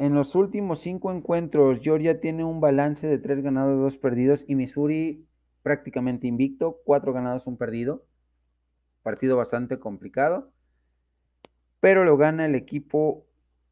En 0.02 0.16
los 0.16 0.34
últimos 0.34 0.80
cinco 0.80 1.12
encuentros, 1.12 1.80
Georgia 1.80 2.20
tiene 2.20 2.44
un 2.44 2.60
balance 2.60 3.06
de 3.06 3.20
tres 3.20 3.44
ganados, 3.44 3.80
dos 3.80 3.98
perdidos 3.98 4.44
y 4.48 4.56
Missouri 4.56 5.28
prácticamente 5.62 6.26
invicto, 6.26 6.82
cuatro 6.86 7.14
ganados, 7.14 7.46
un 7.46 7.56
perdido. 7.56 8.04
Partido 9.04 9.38
bastante 9.38 9.78
complicado, 9.78 10.52
pero 11.80 12.04
lo 12.04 12.18
gana 12.18 12.48
el 12.48 12.56
equipo 12.56 13.28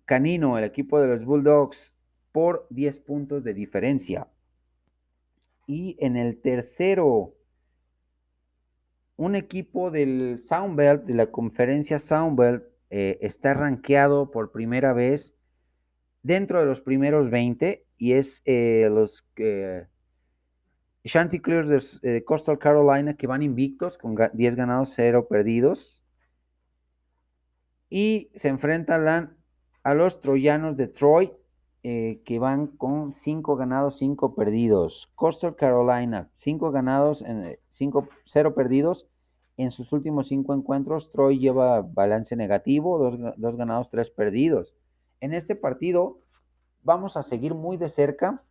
canino, 0.05 0.55
el 0.59 0.65
equipo 0.65 1.01
de 1.01 1.07
los 1.07 1.25
Bulldogs, 1.25 1.95
por 2.31 2.67
10 2.69 2.99
puntos 2.99 3.43
de 3.43 3.55
diferencia. 3.55 4.27
Y 5.65 5.97
en 5.99 6.15
el 6.15 6.39
tercero, 6.39 7.33
un 9.15 9.35
equipo 9.35 9.89
del 9.89 10.39
Soundbelt, 10.43 11.05
de 11.05 11.15
la 11.15 11.31
conferencia 11.31 11.97
Soundbelt, 11.97 12.65
eh, 12.91 13.17
está 13.21 13.55
rankeado 13.55 14.29
por 14.29 14.51
primera 14.51 14.93
vez 14.93 15.35
dentro 16.23 16.59
de 16.59 16.65
los 16.65 16.81
primeros 16.81 17.29
20 17.29 17.85
y 17.97 18.13
es 18.13 18.41
eh, 18.45 18.89
los 18.91 19.27
eh, 19.37 19.87
Chanticleers 21.05 22.01
de, 22.01 22.23
Coastal 22.23 22.59
Carolina 22.59 23.15
que 23.15 23.27
van 23.27 23.41
invictos 23.41 23.97
con 23.97 24.15
10 24.33 24.55
ganados, 24.55 24.93
0 24.95 25.27
perdidos. 25.27 26.03
Y 27.89 28.29
se 28.35 28.49
enfrentan 28.49 29.35
a 29.83 29.93
los 29.95 30.21
Troyanos 30.21 30.77
de 30.77 30.87
Troy 30.87 31.33
eh, 31.81 32.21
que 32.25 32.39
van 32.39 32.67
con 32.67 33.13
5 33.13 33.55
ganados, 33.55 33.97
5 33.97 34.35
perdidos. 34.35 35.11
Coastal 35.15 35.55
Carolina, 35.55 36.29
5 36.35 36.71
ganados, 36.71 37.23
5, 37.69 38.09
0 38.25 38.53
perdidos. 38.53 39.07
En 39.57 39.71
sus 39.71 39.91
últimos 39.91 40.27
5 40.27 40.53
encuentros, 40.53 41.11
Troy 41.11 41.39
lleva 41.39 41.81
balance 41.81 42.35
negativo, 42.35 43.11
2 43.35 43.55
ganados, 43.57 43.89
3 43.89 44.11
perdidos. 44.11 44.75
En 45.21 45.33
este 45.33 45.55
partido 45.55 46.21
vamos 46.83 47.17
a 47.17 47.23
seguir 47.23 47.53
muy 47.53 47.77
de 47.77 47.89
cerca 47.89 48.43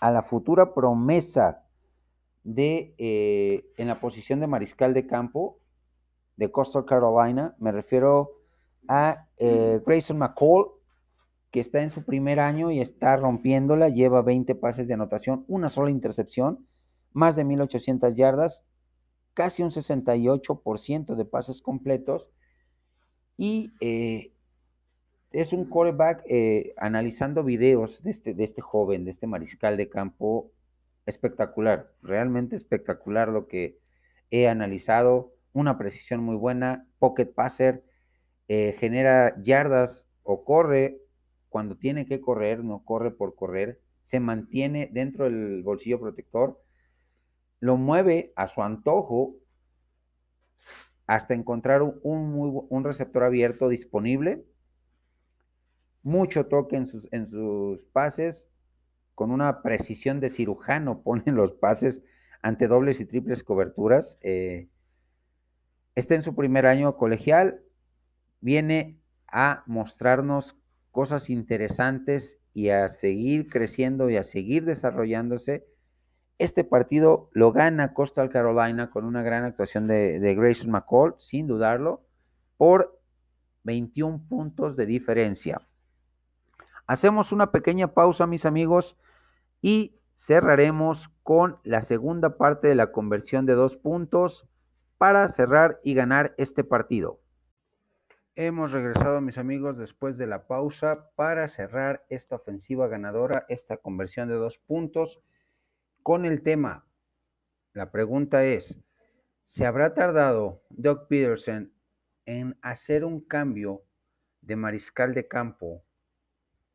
a 0.00 0.10
la 0.10 0.22
futura 0.22 0.74
promesa 0.74 1.64
de 2.44 2.94
eh, 2.98 3.64
en 3.76 3.88
la 3.88 4.00
posición 4.00 4.40
de 4.40 4.46
mariscal 4.46 4.94
de 4.94 5.06
campo 5.06 5.58
de 6.36 6.50
Coastal 6.50 6.84
Carolina. 6.84 7.54
Me 7.58 7.72
refiero 7.72 8.32
a 8.88 9.28
eh, 9.36 9.80
Grayson 9.84 10.18
McCall, 10.18 10.72
que 11.50 11.60
está 11.60 11.82
en 11.82 11.90
su 11.90 12.04
primer 12.04 12.40
año 12.40 12.70
y 12.70 12.80
está 12.80 13.16
rompiéndola. 13.16 13.88
Lleva 13.88 14.22
20 14.22 14.54
pases 14.56 14.88
de 14.88 14.94
anotación, 14.94 15.44
una 15.48 15.68
sola 15.68 15.90
intercepción, 15.90 16.66
más 17.12 17.36
de 17.36 17.44
1800 17.44 18.14
yardas, 18.16 18.64
casi 19.34 19.62
un 19.62 19.70
68% 19.70 21.14
de 21.14 21.24
pases 21.24 21.62
completos. 21.62 22.28
Y 23.36 23.72
eh, 23.80 24.31
es 25.32 25.52
un 25.52 25.64
quarterback 25.64 26.22
eh, 26.26 26.74
analizando 26.76 27.42
videos 27.44 28.02
de 28.02 28.10
este, 28.10 28.34
de 28.34 28.44
este 28.44 28.60
joven, 28.60 29.04
de 29.04 29.10
este 29.10 29.26
mariscal 29.26 29.76
de 29.76 29.88
campo, 29.88 30.50
espectacular, 31.06 31.92
realmente 32.02 32.56
espectacular 32.56 33.28
lo 33.28 33.48
que 33.48 33.78
he 34.30 34.48
analizado, 34.48 35.34
una 35.52 35.78
precisión 35.78 36.22
muy 36.22 36.36
buena, 36.36 36.86
pocket 36.98 37.26
passer, 37.26 37.84
eh, 38.48 38.76
genera 38.78 39.34
yardas 39.42 40.06
o 40.22 40.44
corre 40.44 41.00
cuando 41.48 41.76
tiene 41.76 42.06
que 42.06 42.20
correr, 42.20 42.62
no 42.64 42.84
corre 42.84 43.10
por 43.10 43.34
correr, 43.34 43.80
se 44.02 44.20
mantiene 44.20 44.88
dentro 44.92 45.24
del 45.24 45.62
bolsillo 45.62 46.00
protector, 46.00 46.62
lo 47.60 47.76
mueve 47.76 48.32
a 48.36 48.48
su 48.48 48.62
antojo 48.62 49.36
hasta 51.06 51.34
encontrar 51.34 51.82
un, 51.82 52.66
un 52.68 52.84
receptor 52.84 53.24
abierto 53.24 53.68
disponible 53.68 54.44
mucho 56.02 56.46
toque 56.46 56.76
en 56.76 56.86
sus, 56.86 57.08
en 57.12 57.26
sus 57.26 57.84
pases, 57.86 58.48
con 59.14 59.30
una 59.30 59.62
precisión 59.62 60.20
de 60.20 60.30
cirujano 60.30 61.02
ponen 61.04 61.34
los 61.36 61.52
pases 61.52 62.02
ante 62.42 62.68
dobles 62.68 63.00
y 63.00 63.06
triples 63.06 63.44
coberturas. 63.44 64.18
Eh, 64.22 64.68
está 65.94 66.14
en 66.14 66.22
su 66.22 66.34
primer 66.34 66.66
año 66.66 66.96
colegial, 66.96 67.62
viene 68.40 69.00
a 69.28 69.62
mostrarnos 69.66 70.56
cosas 70.90 71.30
interesantes 71.30 72.38
y 72.52 72.68
a 72.68 72.88
seguir 72.88 73.48
creciendo 73.48 74.10
y 74.10 74.16
a 74.16 74.24
seguir 74.24 74.64
desarrollándose. 74.64 75.66
Este 76.38 76.64
partido 76.64 77.30
lo 77.32 77.52
gana 77.52 77.94
Coastal 77.94 78.28
Carolina 78.28 78.90
con 78.90 79.04
una 79.04 79.22
gran 79.22 79.44
actuación 79.44 79.86
de, 79.86 80.18
de 80.18 80.34
Grayson 80.34 80.70
McCall, 80.70 81.14
sin 81.18 81.46
dudarlo, 81.46 82.04
por 82.56 83.00
21 83.62 84.26
puntos 84.28 84.76
de 84.76 84.86
diferencia. 84.86 85.62
Hacemos 86.86 87.32
una 87.32 87.52
pequeña 87.52 87.94
pausa, 87.94 88.26
mis 88.26 88.44
amigos, 88.44 88.96
y 89.60 90.00
cerraremos 90.14 91.08
con 91.22 91.58
la 91.64 91.82
segunda 91.82 92.36
parte 92.36 92.68
de 92.68 92.74
la 92.74 92.92
conversión 92.92 93.46
de 93.46 93.54
dos 93.54 93.76
puntos 93.76 94.48
para 94.98 95.28
cerrar 95.28 95.80
y 95.82 95.94
ganar 95.94 96.34
este 96.38 96.64
partido. 96.64 97.20
Hemos 98.34 98.72
regresado, 98.72 99.20
mis 99.20 99.36
amigos, 99.36 99.76
después 99.76 100.16
de 100.16 100.26
la 100.26 100.46
pausa 100.46 101.10
para 101.16 101.48
cerrar 101.48 102.04
esta 102.08 102.36
ofensiva 102.36 102.88
ganadora, 102.88 103.44
esta 103.48 103.76
conversión 103.76 104.28
de 104.28 104.34
dos 104.36 104.58
puntos 104.58 105.20
con 106.02 106.24
el 106.24 106.42
tema. 106.42 106.86
La 107.72 107.90
pregunta 107.90 108.44
es, 108.44 108.80
¿se 109.44 109.66
habrá 109.66 109.94
tardado 109.94 110.62
Doug 110.70 111.08
Peterson 111.08 111.72
en 112.24 112.58
hacer 112.62 113.04
un 113.04 113.20
cambio 113.20 113.84
de 114.40 114.56
mariscal 114.56 115.14
de 115.14 115.28
campo 115.28 115.84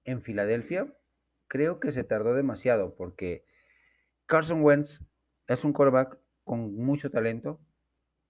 en 0.08 0.22
Filadelfia, 0.22 0.91
creo 1.48 1.80
que 1.80 1.91
se 1.91 2.04
tardó 2.04 2.34
demasiado 2.34 2.96
porque 2.96 3.46
Carson 4.26 4.63
Wentz 4.63 5.06
es 5.48 5.63
un 5.63 5.74
quarterback 5.74 6.20
con 6.43 6.74
mucho 6.76 7.12
talento, 7.12 7.62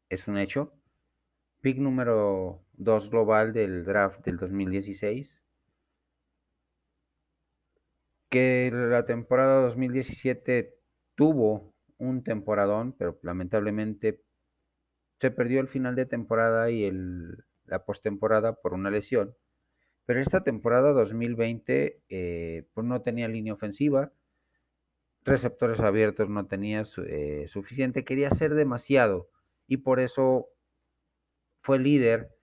es 0.09 0.27
un 0.27 0.37
hecho. 0.37 0.73
Pick 1.61 1.77
número 1.77 2.65
2 2.73 3.09
global 3.09 3.53
del 3.53 3.85
draft 3.85 4.23
del 4.25 4.37
2016. 4.37 5.41
Que 8.29 8.71
la 8.73 9.05
temporada 9.05 9.61
2017 9.61 10.77
tuvo 11.15 11.73
un 11.97 12.23
temporadón, 12.23 12.93
pero 12.93 13.19
lamentablemente 13.23 14.23
se 15.19 15.31
perdió 15.31 15.61
el 15.61 15.67
final 15.67 15.95
de 15.95 16.05
temporada 16.05 16.69
y 16.69 16.85
el, 16.85 17.45
la 17.65 17.85
postemporada 17.85 18.53
por 18.61 18.73
una 18.73 18.91
lesión. 18.91 19.35
Pero 20.07 20.21
esta 20.21 20.41
temporada 20.41 20.93
2020 20.93 22.01
eh, 22.07 22.65
pues 22.73 22.87
no 22.87 23.01
tenía 23.01 23.27
línea 23.27 23.53
ofensiva. 23.53 24.13
receptores 25.25 25.81
abiertos 25.81 26.29
no 26.29 26.47
tenía 26.47 26.83
eh, 27.05 27.45
suficiente, 27.47 28.05
quería 28.05 28.29
hacer 28.29 28.55
demasiado 28.55 29.29
y 29.67 29.77
por 29.77 29.99
eso 29.99 30.47
fue 31.61 31.77
líder 31.79 32.33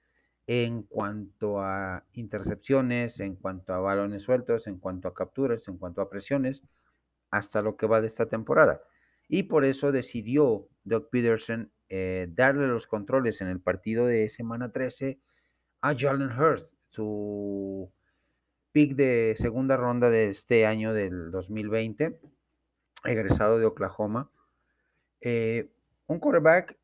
en 0.47 0.83
cuanto 0.83 1.63
a 1.63 2.05
intercepciones, 2.13 3.19
en 3.21 3.35
cuanto 3.35 3.73
a 3.73 3.79
balones 3.79 4.25
sueltos, 4.25 4.67
en 4.67 4.79
cuanto 4.79 5.09
a 5.09 5.15
capturas, 5.15 5.67
en 5.67 5.79
cuanto 5.79 6.03
a 6.03 6.11
presiones, 6.11 6.63
hasta 7.31 7.63
lo 7.63 7.79
que 7.79 7.87
va 7.87 8.03
de 8.03 8.09
esta 8.09 8.27
temporada. 8.27 8.83
Y 9.27 9.45
por 9.45 9.65
eso 9.65 9.91
decidió 9.91 10.69
Doug 10.85 11.09
Peterson 11.09 11.73
eh, 11.89 12.29
darle 12.31 12.67
los 12.67 12.87
controles 12.87 13.41
en 13.41 13.49
el 13.49 13.61
partido 13.63 14.05
de 14.05 14.29
semana 14.29 14.71
13 14.71 15.19
a 15.81 15.95
Jalen 15.97 16.39
Hurst, 16.39 16.75
su 16.95 17.91
pick 18.71 18.95
de 18.95 19.35
segunda 19.37 19.77
ronda 19.77 20.11
de 20.11 20.31
este 20.31 20.65
año 20.65 20.93
del 20.93 21.31
2020, 21.33 22.19
egresado 23.05 23.59
de 23.59 23.67
Oklahoma. 23.67 24.31
Eh, 25.21 25.71
un 26.07 26.21
quarterback 26.21 26.79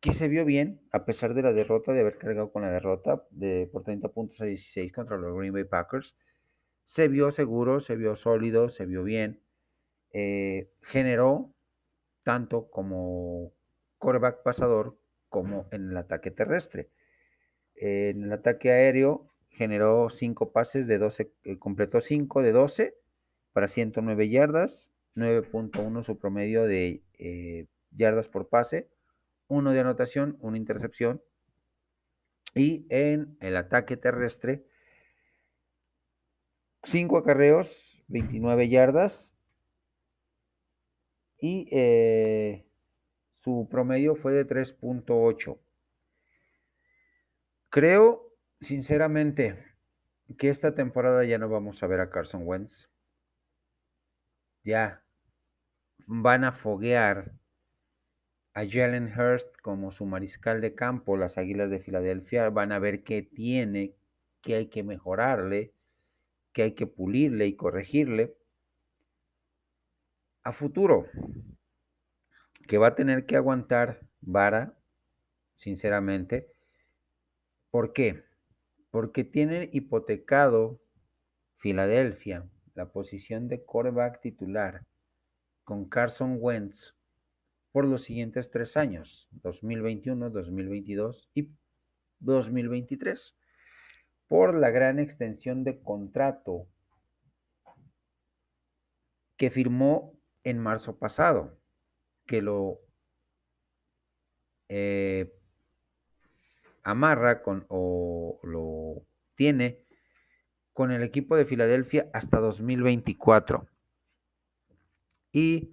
que 0.00 0.14
se 0.14 0.28
vio 0.28 0.44
bien, 0.44 0.80
a 0.92 1.04
pesar 1.04 1.34
de 1.34 1.42
la 1.42 1.52
derrota, 1.52 1.92
de 1.92 2.00
haber 2.00 2.16
cargado 2.16 2.52
con 2.52 2.62
la 2.62 2.70
derrota 2.70 3.26
de, 3.30 3.68
por 3.70 3.84
30 3.84 4.08
puntos 4.08 4.40
a 4.40 4.46
16 4.46 4.92
contra 4.92 5.18
los 5.18 5.36
Green 5.36 5.52
Bay 5.52 5.64
Packers. 5.64 6.16
Se 6.84 7.08
vio 7.08 7.30
seguro, 7.30 7.80
se 7.80 7.96
vio 7.96 8.16
sólido, 8.16 8.70
se 8.70 8.86
vio 8.86 9.02
bien. 9.02 9.42
Eh, 10.10 10.70
generó 10.82 11.52
tanto 12.22 12.70
como 12.70 13.52
quarterback 13.98 14.42
pasador 14.42 14.96
como 15.28 15.68
en 15.70 15.90
el 15.90 15.96
ataque 15.96 16.30
terrestre. 16.30 16.90
en 17.76 18.22
el 18.24 18.32
ataque 18.32 18.70
aéreo 18.70 19.33
generó 19.54 20.10
5 20.10 20.52
pases 20.52 20.86
de 20.86 20.98
12, 20.98 21.32
eh, 21.44 21.58
completó 21.58 22.00
5 22.00 22.42
de 22.42 22.52
12 22.52 22.94
para 23.52 23.68
109 23.68 24.28
yardas, 24.28 24.92
9.1 25.16 26.02
su 26.02 26.18
promedio 26.18 26.64
de 26.64 27.02
eh, 27.18 27.66
yardas 27.90 28.28
por 28.28 28.48
pase 28.48 28.88
uno 29.48 29.72
de 29.72 29.80
anotación, 29.80 30.36
una 30.40 30.56
intercepción. 30.56 31.22
Y 32.54 32.86
en 32.88 33.36
el 33.40 33.56
ataque 33.56 33.96
terrestre, 33.96 34.64
cinco 36.82 37.18
acarreos, 37.18 38.02
29 38.08 38.68
yardas. 38.68 39.36
Y 41.38 41.68
eh, 41.72 42.64
su 43.30 43.68
promedio 43.70 44.14
fue 44.14 44.32
de 44.32 44.46
3.8. 44.46 45.58
Creo, 47.70 48.23
sinceramente, 48.64 49.62
que 50.38 50.48
esta 50.48 50.74
temporada 50.74 51.24
ya 51.24 51.38
no 51.38 51.48
vamos 51.48 51.82
a 51.82 51.86
ver 51.86 52.00
a 52.00 52.10
Carson 52.10 52.42
Wentz. 52.44 52.88
Ya 54.64 55.04
van 56.06 56.44
a 56.44 56.52
foguear 56.52 57.32
a 58.54 58.64
Jalen 58.66 59.12
Hurst 59.18 59.56
como 59.60 59.90
su 59.90 60.06
mariscal 60.06 60.60
de 60.60 60.74
campo, 60.74 61.16
las 61.16 61.38
Águilas 61.38 61.70
de 61.70 61.80
Filadelfia 61.80 62.48
van 62.50 62.72
a 62.72 62.78
ver 62.78 63.02
qué 63.02 63.22
tiene, 63.22 63.94
qué 64.40 64.54
hay 64.54 64.66
que 64.66 64.82
mejorarle, 64.82 65.72
qué 66.52 66.62
hay 66.62 66.72
que 66.72 66.86
pulirle 66.86 67.46
y 67.46 67.56
corregirle. 67.56 68.36
A 70.42 70.52
futuro, 70.52 71.06
que 72.68 72.78
va 72.78 72.88
a 72.88 72.94
tener 72.94 73.26
que 73.26 73.36
aguantar 73.36 74.00
vara, 74.20 74.78
sinceramente. 75.56 76.52
¿Por 77.70 77.92
qué? 77.92 78.24
Porque 78.94 79.24
tiene 79.24 79.70
hipotecado 79.72 80.80
Filadelfia 81.56 82.48
la 82.76 82.92
posición 82.92 83.48
de 83.48 83.64
quarterback 83.64 84.20
titular 84.20 84.86
con 85.64 85.88
Carson 85.88 86.36
Wentz 86.38 86.94
por 87.72 87.86
los 87.86 88.04
siguientes 88.04 88.52
tres 88.52 88.76
años, 88.76 89.28
2021, 89.32 90.30
2022 90.30 91.28
y 91.34 91.50
2023, 92.20 93.36
por 94.28 94.54
la 94.54 94.70
gran 94.70 95.00
extensión 95.00 95.64
de 95.64 95.82
contrato 95.82 96.68
que 99.36 99.50
firmó 99.50 100.16
en 100.44 100.60
marzo 100.60 101.00
pasado, 101.00 101.58
que 102.26 102.42
lo 102.42 102.78
eh, 104.68 105.34
amarra 106.84 107.42
con 107.42 107.66
o 107.68 108.38
lo 108.44 109.06
tiene 109.34 109.82
con 110.72 110.90
el 110.90 111.02
equipo 111.02 111.36
de 111.36 111.46
Filadelfia 111.46 112.08
hasta 112.12 112.38
2024. 112.38 113.66
Y 115.32 115.70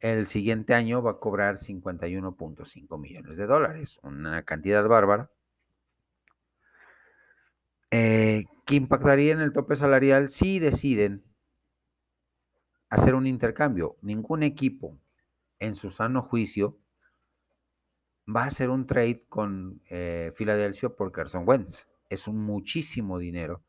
el 0.00 0.26
siguiente 0.26 0.74
año 0.74 1.02
va 1.02 1.12
a 1.12 1.18
cobrar 1.18 1.56
51.5 1.56 2.98
millones 2.98 3.36
de 3.36 3.46
dólares, 3.46 3.98
una 4.02 4.42
cantidad 4.44 4.86
bárbara, 4.88 5.30
eh, 7.90 8.44
que 8.64 8.74
impactaría 8.74 9.32
en 9.32 9.40
el 9.40 9.52
tope 9.52 9.76
salarial 9.76 10.30
si 10.30 10.58
deciden 10.58 11.24
hacer 12.88 13.14
un 13.14 13.26
intercambio. 13.26 13.96
Ningún 14.02 14.42
equipo, 14.42 14.98
en 15.60 15.74
su 15.74 15.90
sano 15.90 16.22
juicio, 16.22 16.78
va 18.34 18.44
a 18.44 18.46
hacer 18.46 18.70
un 18.70 18.86
trade 18.86 19.24
con 19.28 19.80
eh, 19.88 20.32
Filadelfia 20.34 20.90
por 20.90 21.12
Carson 21.12 21.44
Wentz. 21.46 21.86
Es 22.08 22.28
un 22.28 22.38
muchísimo 22.38 23.18
dinero. 23.18 23.62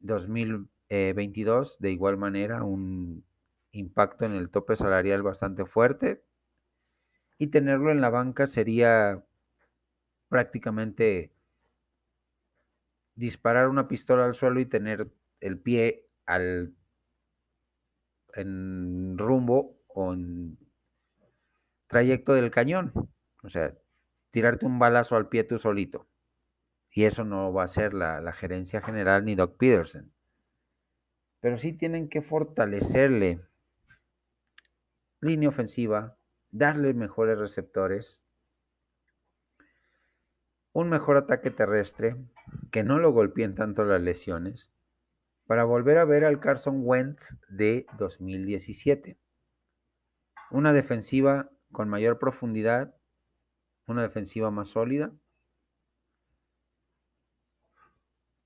2022, 0.00 1.78
de 1.78 1.90
igual 1.90 2.16
manera, 2.16 2.62
un 2.62 3.24
impacto 3.72 4.24
en 4.24 4.32
el 4.32 4.50
tope 4.50 4.76
salarial 4.76 5.22
bastante 5.22 5.66
fuerte 5.66 6.24
y 7.38 7.48
tenerlo 7.48 7.90
en 7.90 8.00
la 8.00 8.10
banca 8.10 8.46
sería 8.46 9.24
prácticamente 10.28 11.32
disparar 13.14 13.68
una 13.68 13.88
pistola 13.88 14.24
al 14.24 14.34
suelo 14.34 14.60
y 14.60 14.66
tener 14.66 15.10
el 15.40 15.58
pie 15.58 16.06
al 16.26 16.74
en 18.34 19.16
rumbo 19.18 19.80
o 19.88 20.12
en 20.12 20.58
trayecto 21.88 22.34
del 22.34 22.50
cañón. 22.50 22.92
O 23.42 23.48
sea, 23.48 23.74
tirarte 24.30 24.66
un 24.66 24.78
balazo 24.78 25.16
al 25.16 25.28
pie 25.28 25.44
tú 25.44 25.58
solito. 25.58 26.08
Y 26.90 27.04
eso 27.04 27.24
no 27.24 27.52
va 27.52 27.64
a 27.64 27.68
ser 27.68 27.94
la, 27.94 28.20
la 28.20 28.32
gerencia 28.32 28.80
general 28.80 29.24
ni 29.24 29.34
Doc 29.34 29.56
Peterson. 29.56 30.12
Pero 31.40 31.58
sí 31.58 31.72
tienen 31.72 32.08
que 32.08 32.22
fortalecerle 32.22 33.40
línea 35.20 35.48
ofensiva, 35.48 36.16
darle 36.50 36.94
mejores 36.94 37.38
receptores, 37.38 38.22
un 40.72 40.88
mejor 40.88 41.16
ataque 41.16 41.50
terrestre, 41.50 42.16
que 42.70 42.84
no 42.84 42.98
lo 42.98 43.10
golpeen 43.10 43.54
tanto 43.54 43.84
las 43.84 44.00
lesiones, 44.00 44.70
para 45.46 45.64
volver 45.64 45.98
a 45.98 46.04
ver 46.04 46.24
al 46.24 46.40
Carson 46.40 46.82
Wentz 46.84 47.36
de 47.48 47.86
2017. 47.98 49.18
Una 50.50 50.72
defensiva 50.72 51.50
con 51.72 51.88
mayor 51.88 52.18
profundidad, 52.18 52.94
una 53.88 54.02
defensiva 54.02 54.50
más 54.50 54.70
sólida. 54.70 55.12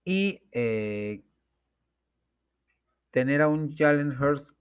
Y 0.05 0.43
eh, 0.53 1.23
tener 3.11 3.43
a 3.43 3.49
un 3.49 3.75
Jalen 3.77 4.21
Hurst 4.21 4.57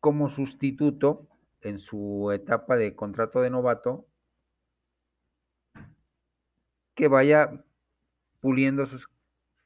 como 0.00 0.28
sustituto 0.28 1.28
en 1.62 1.78
su 1.78 2.30
etapa 2.32 2.76
de 2.76 2.94
contrato 2.94 3.40
de 3.40 3.50
novato 3.50 4.06
que 6.94 7.08
vaya 7.08 7.64
puliendo 8.40 8.86
sus 8.86 9.08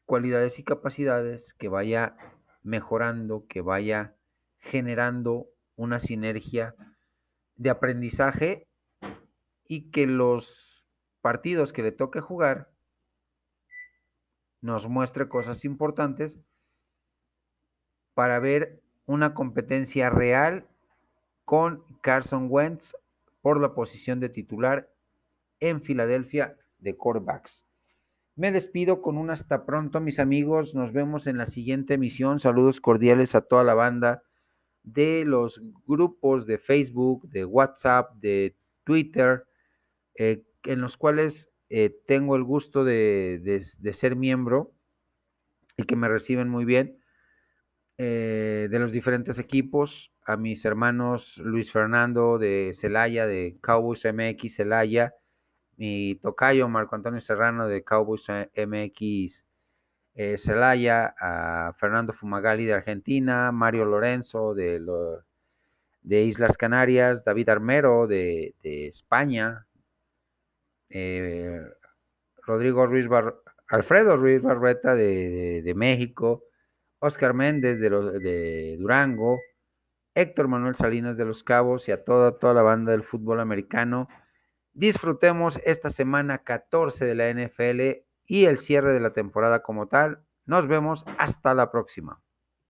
cualidades 0.07 0.59
y 0.59 0.65
capacidades, 0.65 1.53
que 1.55 1.69
vaya 1.69 2.17
mejorando, 2.63 3.47
que 3.47 3.61
vaya 3.61 4.17
generando 4.59 5.51
una 5.77 6.01
sinergia 6.01 6.75
de 7.57 7.71
aprendizaje 7.71 8.68
y 9.69 9.91
que 9.91 10.07
los 10.07 10.89
partidos 11.21 11.73
que 11.73 11.83
le 11.83 11.93
toque 11.93 12.21
jugar 12.21 12.73
nos 14.61 14.89
muestre 14.89 15.29
cosas 15.29 15.65
importantes 15.65 16.41
para 18.15 18.41
ver 18.41 18.83
una 19.07 19.35
competencia 19.35 20.11
real 20.11 20.67
con 21.45 21.85
Carson 22.01 22.49
Wentz 22.51 22.95
por 23.41 23.61
la 23.61 23.75
posición 23.75 24.19
de 24.21 24.29
titular 24.29 24.93
en 25.61 25.81
Filadelfia 25.83 26.59
de 26.79 26.97
quarterbacks. 26.97 27.67
Me 28.35 28.53
despido 28.53 29.03
con 29.03 29.19
un 29.19 29.31
hasta 29.31 29.65
pronto, 29.67 30.01
mis 30.01 30.19
amigos. 30.19 30.75
Nos 30.75 30.93
vemos 30.93 31.27
en 31.27 31.39
la 31.39 31.47
siguiente 31.47 31.95
emisión. 31.95 32.39
Saludos 32.39 32.81
cordiales 32.81 33.35
a 33.35 33.41
toda 33.41 33.65
la 33.65 33.75
banda 33.75 34.23
de 34.85 35.25
los 35.25 35.61
grupos 35.87 36.47
de 36.47 36.59
Facebook, 36.59 37.29
de 37.31 37.45
WhatsApp, 37.45 38.15
de 38.15 38.57
Twitter, 38.85 39.48
eh, 40.19 40.43
en 40.65 40.83
los 40.83 40.99
cuales 40.99 41.51
eh, 41.71 41.97
tengo 42.07 42.37
el 42.37 42.45
gusto 42.45 42.85
de 42.85 43.93
ser 43.93 44.17
miembro 44.17 44.75
y 45.79 45.85
que 45.85 45.97
me 45.97 46.09
reciben 46.09 46.51
muy 46.51 46.67
bien. 46.67 46.99
Eh, 48.01 48.69
de 48.71 48.79
los 48.79 48.93
diferentes 48.93 49.39
equipos. 49.39 50.13
a 50.25 50.37
mis 50.37 50.65
hermanos 50.65 51.39
Luis 51.39 51.73
Fernando 51.73 52.39
de 52.39 52.73
Celaya, 52.75 53.27
de 53.27 53.59
Cowboys 53.61 54.05
MX 54.05 54.57
Celaya, 54.57 55.15
mi 55.77 56.15
tocayo 56.17 56.69
Marco 56.69 56.95
Antonio 56.97 57.21
Serrano 57.21 57.67
de 57.67 57.83
Cowboys 57.83 58.29
MX 58.55 59.47
eh, 60.15 60.39
Celaya, 60.39 61.15
a 61.19 61.73
Fernando 61.79 62.13
Fumagali 62.13 62.67
de 62.67 62.75
Argentina, 62.75 63.51
Mario 63.53 63.85
Lorenzo 63.87 64.55
de, 64.55 64.81
de 66.03 66.23
Islas 66.23 66.57
Canarias, 66.57 67.25
David 67.25 67.49
Armero 67.49 68.07
de, 68.07 68.55
España, 68.63 69.67
eh, 70.91 71.61
Rodrigo 72.47 72.87
Ruiz 72.87 73.09
Alfredo 73.69 74.17
Ruiz 74.17 74.41
Barreta 74.43 74.95
de, 74.95 75.73
México, 75.77 76.45
Oscar 76.99 77.35
Méndez 77.35 77.81
de, 77.81 77.91
de 77.91 78.77
Durango, 78.79 79.39
Héctor 80.15 80.49
Manuel 80.49 80.75
Salinas 80.75 81.17
de 81.17 81.25
Los 81.25 81.45
Cabos 81.45 81.89
y 81.89 81.93
a 81.93 82.05
toda, 82.05 82.39
toda 82.39 82.55
la 82.55 82.63
banda 82.63 82.93
del 82.93 83.05
fútbol 83.05 83.41
americano. 83.41 84.09
Disfrutemos 84.73 85.61
esta 85.65 85.91
semana 85.91 86.39
14 86.45 87.05
de 87.05 87.15
la 87.15 87.31
NFL 87.31 88.05
y 88.27 88.45
el 88.47 88.59
cierre 88.59 88.93
de 88.93 89.01
la 89.01 89.13
temporada 89.13 89.63
como 89.63 89.87
tal. 89.87 90.25
Nos 90.45 90.67
vemos 90.67 91.05
hasta 91.19 91.55
la 91.55 91.71
próxima. 91.71 92.23